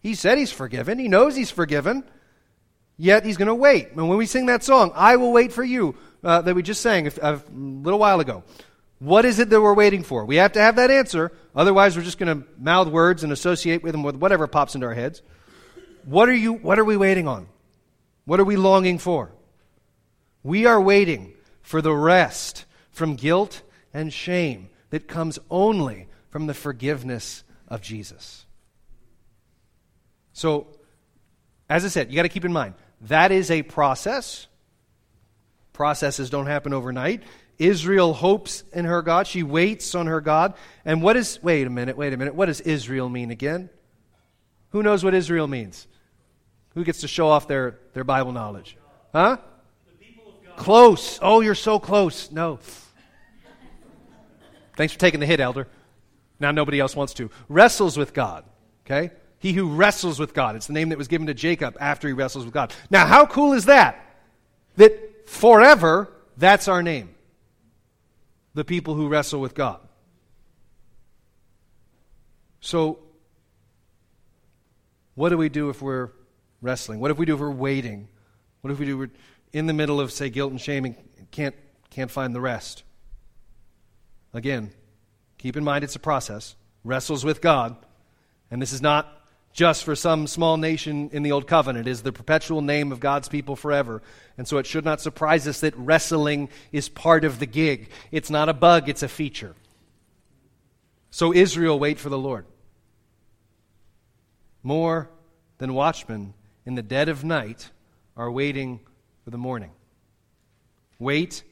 He 0.00 0.14
said 0.14 0.38
he's 0.38 0.52
forgiven. 0.52 0.98
He 0.98 1.08
knows 1.08 1.34
he's 1.34 1.50
forgiven. 1.50 2.04
Yet 2.96 3.24
he's 3.24 3.36
going 3.36 3.48
to 3.48 3.54
wait. 3.54 3.90
And 3.90 4.08
when 4.08 4.16
we 4.16 4.26
sing 4.26 4.46
that 4.46 4.62
song, 4.62 4.92
I 4.94 5.16
will 5.16 5.32
wait 5.32 5.52
for 5.52 5.64
you, 5.64 5.96
uh, 6.22 6.42
that 6.42 6.54
we 6.54 6.62
just 6.62 6.80
sang 6.80 7.08
a, 7.08 7.12
a 7.20 7.42
little 7.52 7.98
while 7.98 8.20
ago, 8.20 8.44
what 9.00 9.24
is 9.24 9.38
it 9.38 9.50
that 9.50 9.60
we're 9.60 9.74
waiting 9.74 10.02
for? 10.02 10.24
We 10.24 10.36
have 10.36 10.52
to 10.52 10.60
have 10.60 10.76
that 10.76 10.90
answer. 10.90 11.32
Otherwise, 11.54 11.96
we're 11.96 12.04
just 12.04 12.18
going 12.18 12.42
to 12.42 12.48
mouth 12.58 12.88
words 12.88 13.24
and 13.24 13.32
associate 13.32 13.82
with 13.82 13.92
them 13.92 14.02
with 14.02 14.16
whatever 14.16 14.46
pops 14.46 14.74
into 14.74 14.86
our 14.86 14.94
heads. 14.94 15.20
What 16.04 16.28
are, 16.28 16.34
you, 16.34 16.54
what 16.54 16.78
are 16.78 16.84
we 16.84 16.96
waiting 16.96 17.28
on? 17.28 17.48
What 18.24 18.40
are 18.40 18.44
we 18.44 18.56
longing 18.56 18.98
for? 18.98 19.32
We 20.42 20.66
are 20.66 20.80
waiting 20.80 21.34
for 21.66 21.82
the 21.82 21.92
rest 21.92 22.64
from 22.92 23.16
guilt 23.16 23.62
and 23.92 24.12
shame 24.12 24.68
that 24.90 25.08
comes 25.08 25.36
only 25.50 26.06
from 26.30 26.46
the 26.46 26.54
forgiveness 26.54 27.42
of 27.66 27.82
Jesus. 27.82 28.46
So, 30.32 30.68
as 31.68 31.84
I 31.84 31.88
said, 31.88 32.08
you 32.08 32.14
got 32.14 32.22
to 32.22 32.28
keep 32.28 32.44
in 32.44 32.52
mind 32.52 32.74
that 33.00 33.32
is 33.32 33.50
a 33.50 33.64
process. 33.64 34.46
Processes 35.72 36.30
don't 36.30 36.46
happen 36.46 36.72
overnight. 36.72 37.24
Israel 37.58 38.14
hopes 38.14 38.62
in 38.72 38.84
her 38.84 39.02
God. 39.02 39.26
She 39.26 39.42
waits 39.42 39.96
on 39.96 40.06
her 40.06 40.20
God. 40.20 40.54
And 40.84 41.02
what 41.02 41.16
is, 41.16 41.42
wait 41.42 41.66
a 41.66 41.70
minute, 41.70 41.96
wait 41.96 42.12
a 42.12 42.16
minute. 42.16 42.36
What 42.36 42.46
does 42.46 42.60
Israel 42.60 43.08
mean 43.08 43.32
again? 43.32 43.70
Who 44.70 44.84
knows 44.84 45.02
what 45.02 45.14
Israel 45.14 45.48
means? 45.48 45.88
Who 46.74 46.84
gets 46.84 47.00
to 47.00 47.08
show 47.08 47.26
off 47.26 47.48
their, 47.48 47.80
their 47.92 48.04
Bible 48.04 48.30
knowledge? 48.30 48.76
Huh? 49.12 49.38
Close. 50.56 51.18
Oh, 51.22 51.40
you're 51.40 51.54
so 51.54 51.78
close. 51.78 52.30
No. 52.30 52.58
Thanks 54.76 54.92
for 54.92 54.98
taking 54.98 55.20
the 55.20 55.26
hit, 55.26 55.40
elder. 55.40 55.68
Now 56.38 56.50
nobody 56.50 56.80
else 56.80 56.94
wants 56.94 57.14
to. 57.14 57.30
Wrestles 57.48 57.96
with 57.96 58.12
God. 58.12 58.44
Okay? 58.84 59.10
He 59.38 59.52
who 59.52 59.74
wrestles 59.74 60.18
with 60.18 60.34
God. 60.34 60.56
It's 60.56 60.66
the 60.66 60.72
name 60.72 60.90
that 60.90 60.98
was 60.98 61.08
given 61.08 61.26
to 61.28 61.34
Jacob 61.34 61.76
after 61.80 62.08
he 62.08 62.14
wrestles 62.14 62.44
with 62.44 62.54
God. 62.54 62.74
Now, 62.90 63.06
how 63.06 63.26
cool 63.26 63.52
is 63.52 63.66
that? 63.66 64.02
That 64.76 65.28
forever, 65.28 66.12
that's 66.36 66.68
our 66.68 66.82
name 66.82 67.16
the 68.56 68.64
people 68.64 68.94
who 68.94 69.06
wrestle 69.06 69.38
with 69.38 69.54
God. 69.54 69.78
So, 72.60 72.98
what 75.14 75.28
do 75.28 75.36
we 75.36 75.50
do 75.50 75.68
if 75.68 75.82
we're 75.82 76.08
wrestling? 76.62 76.98
What 76.98 77.10
if 77.10 77.18
we 77.18 77.26
do 77.26 77.34
if 77.34 77.40
we're 77.40 77.50
waiting? 77.50 78.08
What 78.62 78.72
if 78.72 78.78
we 78.78 78.86
do 78.86 78.96
we're 78.96 79.10
in 79.56 79.66
the 79.66 79.72
middle 79.72 80.00
of, 80.00 80.12
say, 80.12 80.28
guilt 80.28 80.50
and 80.50 80.60
shame 80.60 80.84
and 80.84 80.96
can't, 81.30 81.54
can't 81.88 82.10
find 82.10 82.34
the 82.34 82.40
rest? 82.40 82.82
Again, 84.34 84.70
keep 85.38 85.56
in 85.56 85.64
mind 85.64 85.82
it's 85.82 85.96
a 85.96 86.00
process. 86.00 86.56
Wrestles 86.84 87.24
with 87.24 87.40
God. 87.40 87.74
And 88.50 88.60
this 88.60 88.74
is 88.74 88.82
not 88.82 89.10
just 89.54 89.84
for 89.84 89.96
some 89.96 90.26
small 90.26 90.58
nation 90.58 91.08
in 91.14 91.22
the 91.22 91.32
Old 91.32 91.46
Covenant. 91.46 91.88
It 91.88 91.90
is 91.90 92.02
the 92.02 92.12
perpetual 92.12 92.60
name 92.60 92.92
of 92.92 93.00
God's 93.00 93.30
people 93.30 93.56
forever. 93.56 94.02
And 94.36 94.46
so 94.46 94.58
it 94.58 94.66
should 94.66 94.84
not 94.84 95.00
surprise 95.00 95.48
us 95.48 95.60
that 95.60 95.74
wrestling 95.78 96.50
is 96.70 96.90
part 96.90 97.24
of 97.24 97.38
the 97.38 97.46
gig. 97.46 97.88
It's 98.12 98.28
not 98.28 98.50
a 98.50 98.54
bug, 98.54 98.90
it's 98.90 99.02
a 99.02 99.08
feature. 99.08 99.54
So 101.10 101.32
Israel 101.32 101.78
wait 101.78 101.98
for 101.98 102.10
the 102.10 102.18
Lord. 102.18 102.44
More 104.62 105.08
than 105.56 105.72
watchmen 105.72 106.34
in 106.66 106.74
the 106.74 106.82
dead 106.82 107.08
of 107.08 107.24
night 107.24 107.70
are 108.18 108.30
waiting 108.30 108.80
for 109.26 109.30
the 109.30 109.38
morning. 109.38 109.72
Wait 111.00 111.42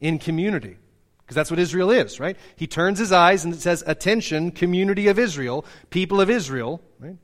in 0.00 0.18
community. 0.18 0.76
Because 1.20 1.36
that's 1.36 1.48
what 1.48 1.60
Israel 1.60 1.92
is, 1.92 2.18
right? 2.18 2.36
He 2.56 2.66
turns 2.66 2.98
his 2.98 3.12
eyes 3.12 3.44
and 3.44 3.54
it 3.54 3.60
says, 3.60 3.84
Attention, 3.86 4.50
community 4.50 5.06
of 5.06 5.16
Israel, 5.16 5.64
people 5.90 6.20
of 6.20 6.28
Israel, 6.28 6.82
right? 6.98 7.16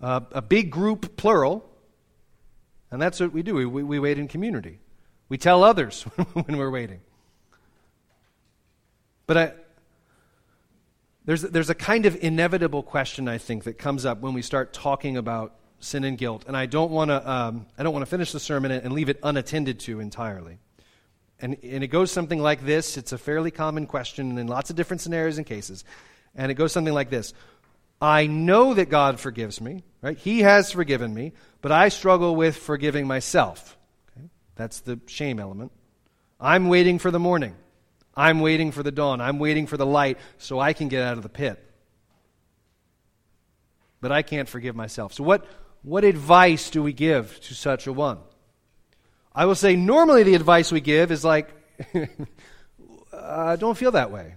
Uh, 0.00 0.20
a 0.30 0.40
big 0.40 0.70
group, 0.70 1.18
plural. 1.18 1.68
And 2.90 3.02
that's 3.02 3.20
what 3.20 3.34
we 3.34 3.42
do. 3.42 3.54
We, 3.54 3.66
we, 3.66 3.82
we 3.82 3.98
wait 3.98 4.18
in 4.18 4.26
community. 4.26 4.78
We 5.28 5.36
tell 5.36 5.64
others 5.64 6.04
when 6.32 6.56
we're 6.56 6.70
waiting. 6.70 7.02
But 9.26 9.36
I, 9.36 9.52
there's, 11.26 11.42
there's 11.42 11.68
a 11.68 11.74
kind 11.74 12.06
of 12.06 12.16
inevitable 12.24 12.82
question, 12.82 13.28
I 13.28 13.36
think, 13.36 13.64
that 13.64 13.76
comes 13.76 14.06
up 14.06 14.22
when 14.22 14.32
we 14.32 14.40
start 14.40 14.72
talking 14.72 15.18
about 15.18 15.54
sin 15.82 16.04
and 16.04 16.16
guilt. 16.16 16.44
And 16.46 16.56
I 16.56 16.66
don't 16.66 16.90
want 16.90 17.10
to 17.10 17.30
um, 17.30 17.66
I 17.76 17.82
don't 17.82 17.92
want 17.92 18.04
to 18.04 18.10
finish 18.10 18.32
the 18.32 18.40
sermon 18.40 18.72
and 18.72 18.92
leave 18.92 19.08
it 19.08 19.18
unattended 19.22 19.80
to 19.80 20.00
entirely. 20.00 20.58
And, 21.40 21.56
and 21.64 21.82
it 21.82 21.88
goes 21.88 22.12
something 22.12 22.40
like 22.40 22.64
this. 22.64 22.96
It's 22.96 23.12
a 23.12 23.18
fairly 23.18 23.50
common 23.50 23.86
question 23.86 24.38
in 24.38 24.46
lots 24.46 24.70
of 24.70 24.76
different 24.76 25.00
scenarios 25.00 25.38
and 25.38 25.46
cases. 25.46 25.84
And 26.36 26.50
it 26.52 26.54
goes 26.54 26.72
something 26.72 26.94
like 26.94 27.10
this 27.10 27.34
I 28.00 28.26
know 28.26 28.74
that 28.74 28.88
God 28.88 29.20
forgives 29.20 29.60
me, 29.60 29.84
right? 30.00 30.18
He 30.18 30.40
has 30.40 30.72
forgiven 30.72 31.12
me, 31.14 31.32
but 31.60 31.70
I 31.70 31.88
struggle 31.88 32.34
with 32.34 32.56
forgiving 32.56 33.06
myself. 33.06 33.76
Okay? 34.10 34.28
That's 34.56 34.80
the 34.80 35.00
shame 35.06 35.38
element. 35.38 35.72
I'm 36.40 36.68
waiting 36.68 36.98
for 36.98 37.10
the 37.10 37.20
morning. 37.20 37.54
I'm 38.16 38.40
waiting 38.40 38.72
for 38.72 38.82
the 38.82 38.90
dawn. 38.90 39.20
I'm 39.20 39.38
waiting 39.38 39.66
for 39.66 39.76
the 39.76 39.86
light 39.86 40.18
so 40.38 40.58
I 40.58 40.72
can 40.72 40.88
get 40.88 41.02
out 41.02 41.16
of 41.16 41.22
the 41.22 41.28
pit. 41.28 41.64
But 44.00 44.10
I 44.10 44.22
can't 44.22 44.48
forgive 44.48 44.74
myself. 44.74 45.12
So, 45.12 45.22
what, 45.22 45.46
what 45.82 46.04
advice 46.04 46.70
do 46.70 46.82
we 46.82 46.92
give 46.92 47.40
to 47.40 47.54
such 47.54 47.86
a 47.86 47.92
one? 47.92 48.18
I 49.34 49.46
will 49.46 49.54
say, 49.54 49.76
normally 49.76 50.22
the 50.22 50.34
advice 50.34 50.70
we 50.70 50.80
give 50.80 51.10
is 51.10 51.24
like, 51.24 51.48
uh, 53.12 53.56
don't 53.56 53.76
feel 53.76 53.92
that 53.92 54.10
way. 54.10 54.34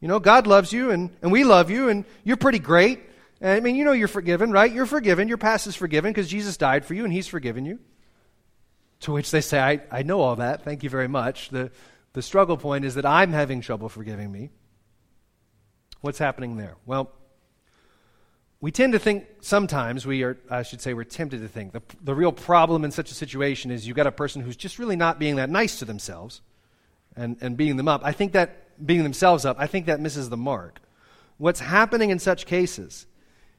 You 0.00 0.08
know, 0.08 0.18
God 0.18 0.46
loves 0.46 0.72
you 0.72 0.90
and, 0.90 1.10
and 1.22 1.30
we 1.30 1.44
love 1.44 1.70
you 1.70 1.88
and 1.88 2.04
you're 2.24 2.36
pretty 2.36 2.58
great. 2.58 3.00
And, 3.40 3.50
I 3.50 3.60
mean, 3.60 3.76
you 3.76 3.84
know 3.84 3.92
you're 3.92 4.08
forgiven, 4.08 4.50
right? 4.50 4.72
You're 4.72 4.86
forgiven. 4.86 5.28
Your 5.28 5.38
past 5.38 5.66
is 5.66 5.76
forgiven 5.76 6.10
because 6.10 6.28
Jesus 6.28 6.56
died 6.56 6.84
for 6.84 6.94
you 6.94 7.04
and 7.04 7.12
he's 7.12 7.26
forgiven 7.26 7.64
you. 7.64 7.78
To 9.00 9.12
which 9.12 9.30
they 9.30 9.40
say, 9.40 9.60
I, 9.60 9.80
I 9.90 10.02
know 10.02 10.20
all 10.20 10.36
that. 10.36 10.64
Thank 10.64 10.84
you 10.84 10.90
very 10.90 11.08
much. 11.08 11.50
The, 11.50 11.70
the 12.12 12.22
struggle 12.22 12.56
point 12.56 12.84
is 12.84 12.94
that 12.94 13.04
I'm 13.04 13.32
having 13.32 13.60
trouble 13.60 13.88
forgiving 13.88 14.30
me. 14.30 14.50
What's 16.00 16.18
happening 16.18 16.56
there? 16.56 16.76
Well, 16.86 17.12
we 18.62 18.70
tend 18.70 18.92
to 18.92 18.98
think 19.00 19.26
sometimes, 19.40 20.06
we 20.06 20.22
are, 20.22 20.38
I 20.48 20.62
should 20.62 20.80
say, 20.80 20.94
we're 20.94 21.02
tempted 21.02 21.40
to 21.40 21.48
think 21.48 21.72
the, 21.72 21.82
the 22.00 22.14
real 22.14 22.30
problem 22.30 22.84
in 22.84 22.92
such 22.92 23.10
a 23.10 23.14
situation 23.14 23.72
is 23.72 23.88
you've 23.88 23.96
got 23.96 24.06
a 24.06 24.12
person 24.12 24.40
who's 24.40 24.56
just 24.56 24.78
really 24.78 24.94
not 24.94 25.18
being 25.18 25.36
that 25.36 25.50
nice 25.50 25.80
to 25.80 25.84
themselves 25.84 26.42
and, 27.16 27.36
and 27.40 27.56
beating 27.56 27.76
them 27.76 27.88
up. 27.88 28.02
I 28.04 28.12
think 28.12 28.32
that 28.32 28.86
beating 28.86 29.02
themselves 29.02 29.44
up, 29.44 29.56
I 29.58 29.66
think 29.66 29.86
that 29.86 30.00
misses 30.00 30.28
the 30.28 30.36
mark. 30.36 30.78
What's 31.38 31.58
happening 31.58 32.10
in 32.10 32.20
such 32.20 32.46
cases 32.46 33.06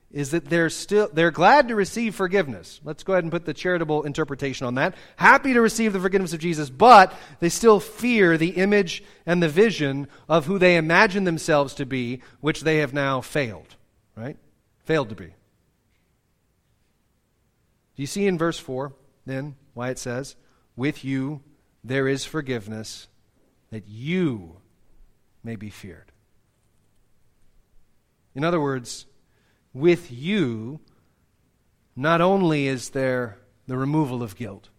is 0.09 0.31
that 0.31 0.45
they're 0.45 0.69
still 0.69 1.09
they're 1.11 1.31
glad 1.31 1.67
to 1.67 1.75
receive 1.75 2.15
forgiveness. 2.15 2.79
Let's 2.85 3.03
go 3.03 3.11
ahead 3.11 3.25
and 3.25 3.31
put 3.31 3.43
the 3.43 3.53
charitable 3.53 4.03
interpretation 4.03 4.67
on 4.67 4.75
that. 4.75 4.95
Happy 5.17 5.51
to 5.51 5.59
receive 5.59 5.91
the 5.91 5.99
forgiveness 5.99 6.31
of 6.31 6.39
Jesus, 6.39 6.69
but 6.69 7.13
they 7.41 7.49
still 7.49 7.81
fear 7.81 8.37
the 8.37 8.51
image 8.51 9.03
and 9.25 9.43
the 9.43 9.49
vision 9.49 10.07
of 10.29 10.45
who 10.45 10.57
they 10.57 10.77
imagine 10.77 11.25
themselves 11.25 11.73
to 11.73 11.85
be, 11.85 12.21
which 12.39 12.61
they 12.61 12.77
have 12.77 12.93
now 12.93 13.19
failed, 13.19 13.75
right? 14.15 14.37
Failed 14.84 15.10
to 15.10 15.15
be. 15.15 15.28
Do 17.96 18.02
you 18.02 18.08
see 18.08 18.28
in 18.28 18.38
verse 18.38 18.60
4 18.60 18.93
then 19.26 19.56
why 19.74 19.89
it 19.89 20.00
says, 20.00 20.36
"With 20.76 21.06
you 21.06 21.41
there 21.84 22.08
is 22.08 22.26
forgiveness 22.26 23.08
that 23.69 23.88
you 23.88 24.62
may 25.43 25.56
be 25.56 25.69
feared." 25.69 26.12
In 28.36 28.43
other 28.43 28.60
words, 28.60 29.06
with 29.74 30.12
you, 30.12 30.82
not 31.96 32.19
only 32.19 32.67
is 32.67 32.89
there 32.89 33.39
the 33.67 33.78
removal 33.78 34.22
of 34.22 34.36
guilt, 34.36 34.69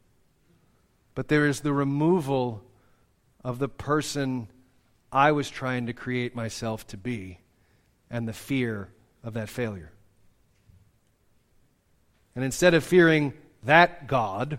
but 1.14 1.28
there 1.28 1.46
is 1.46 1.60
the 1.60 1.72
removal 1.72 2.68
of 3.42 3.58
the 3.58 3.68
person 3.68 4.48
I 5.12 5.32
was 5.32 5.48
trying 5.48 5.86
to 5.86 5.92
create 5.92 6.34
myself 6.34 6.86
to 6.88 6.96
be 6.96 7.40
and 8.10 8.26
the 8.28 8.32
fear 8.32 8.92
of 9.24 9.34
that 9.34 9.48
failure. 9.48 9.90
And 12.36 12.44
instead 12.44 12.74
of 12.74 12.84
fearing 12.84 13.32
that 13.64 14.06
God, 14.06 14.58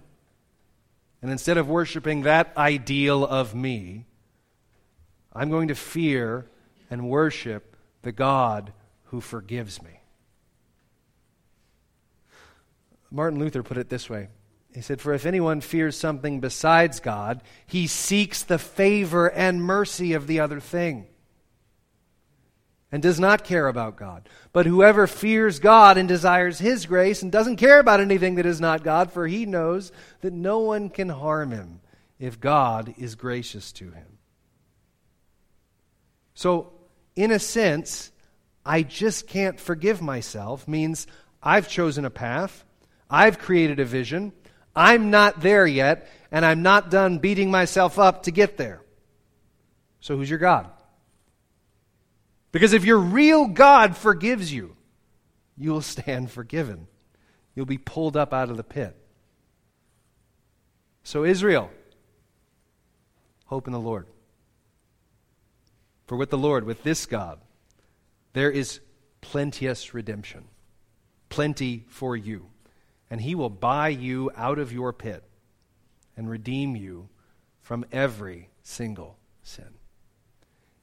and 1.21 1.32
instead 1.32 1.58
of 1.58 1.69
worshiping 1.69 2.23
that 2.23 2.51
ideal 2.58 3.25
of 3.25 3.54
me, 3.54 4.06
I'm 5.34 5.49
going 5.49 5.67
to 5.67 5.75
fear 5.75 6.47
and 6.89 7.10
worship 7.10 7.75
the 8.01 8.12
God 8.12 8.73
who 9.06 9.21
forgives 9.21 9.82
me. 9.82 9.99
Martin 13.12 13.39
Luther 13.39 13.63
put 13.63 13.78
it 13.78 13.89
this 13.89 14.10
way 14.10 14.30
He 14.73 14.82
said, 14.82 14.99
For 14.99 15.13
if 15.13 15.25
anyone 15.25 15.62
fears 15.62 15.97
something 15.97 16.39
besides 16.39 16.99
God, 16.99 17.41
he 17.65 17.88
seeks 17.88 18.43
the 18.43 18.58
favor 18.58 19.30
and 19.30 19.63
mercy 19.63 20.13
of 20.13 20.28
the 20.28 20.39
other 20.39 20.60
thing 20.60 21.08
and 22.91 23.02
does 23.02 23.19
not 23.19 23.43
care 23.43 23.67
about 23.67 23.98
God. 23.98 24.30
But 24.54 24.65
whoever 24.65 25.08
fears 25.08 25.60
God 25.60 25.98
and 25.98 26.08
desires 26.08 26.60
his 26.60 26.86
grace 26.86 27.21
and 27.21 27.32
doesn't 27.32 27.58
care 27.58 27.80
about 27.80 28.00
anything 28.00 28.36
that 28.36 28.45
is 28.45 28.62
not 28.62 28.84
God, 28.84 29.12
for 29.12 29.28
he 29.28 29.45
knows 29.45 29.91
that 30.21 30.34
no 30.34 30.60
one 30.60 30.89
can 30.89 31.10
harm 31.10 31.52
him 31.52 31.82
if 32.19 32.39
God 32.39 32.93
is 32.98 33.15
gracious 33.15 33.71
to 33.74 33.91
him. 33.91 34.17
So, 36.34 36.71
in 37.15 37.32
a 37.32 37.39
sense, 37.39 38.12
I 38.65 38.84
just 38.84 39.28
can't 39.28 39.60
forgive 39.60 40.02
myself 40.02 40.67
means 40.67 41.08
I've 41.41 41.69
chosen 41.69 42.06
a 42.06 42.10
path 42.10 42.65
I've 43.10 43.39
created 43.39 43.80
a 43.80 43.86
vision. 43.86 44.34
I'm 44.76 45.10
not 45.10 45.41
there 45.41 45.65
yet, 45.65 46.10
and 46.32 46.45
I'm 46.45 46.63
not 46.63 46.91
done 46.91 47.19
beating 47.19 47.52
myself 47.52 48.00
up 48.00 48.24
to 48.24 48.32
get 48.32 48.58
there. 48.58 48.82
So, 50.00 50.17
who's 50.17 50.30
your 50.30 50.39
God? 50.39 50.69
Because 52.56 52.72
if 52.72 52.86
your 52.86 53.00
real 53.00 53.48
God 53.48 53.98
forgives 53.98 54.54
you, 54.54 54.78
you 55.58 55.72
will 55.72 55.82
stand 55.82 56.32
forgiven. 56.32 56.88
You'll 57.54 57.65
be 57.65 57.78
pulled 57.78 58.15
up 58.15 58.34
out 58.34 58.50
of 58.50 58.56
the 58.56 58.63
pit. 58.63 58.96
So, 61.04 61.26
Israel, 61.26 61.70
hope 63.48 63.68
in 63.68 63.74
the 63.74 63.80
Lord. 63.80 64.08
For 66.08 66.15
with 66.15 66.30
the 66.30 66.38
Lord, 66.38 66.63
with 66.63 66.84
this 66.84 67.06
God, 67.06 67.39
there 68.32 68.52
is 68.52 68.80
plenteous 69.20 69.94
redemption, 69.94 70.46
plenty 71.28 71.84
for 71.89 72.15
you 72.15 72.52
and 73.10 73.22
he 73.22 73.36
will 73.36 73.50
buy 73.50 73.89
you 73.89 74.32
out 74.36 74.60
of 74.60 74.72
your 74.72 74.91
pit 74.91 75.24
and 76.18 76.30
redeem 76.30 76.76
you 76.76 77.10
from 77.62 77.86
every 77.91 78.50
single 78.63 79.18
sin. 79.44 79.70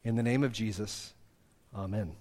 In 0.05 0.17
the 0.17 0.23
name 0.23 0.45
of 0.45 0.53
Jesus, 0.53 1.15
amen. 1.75 2.13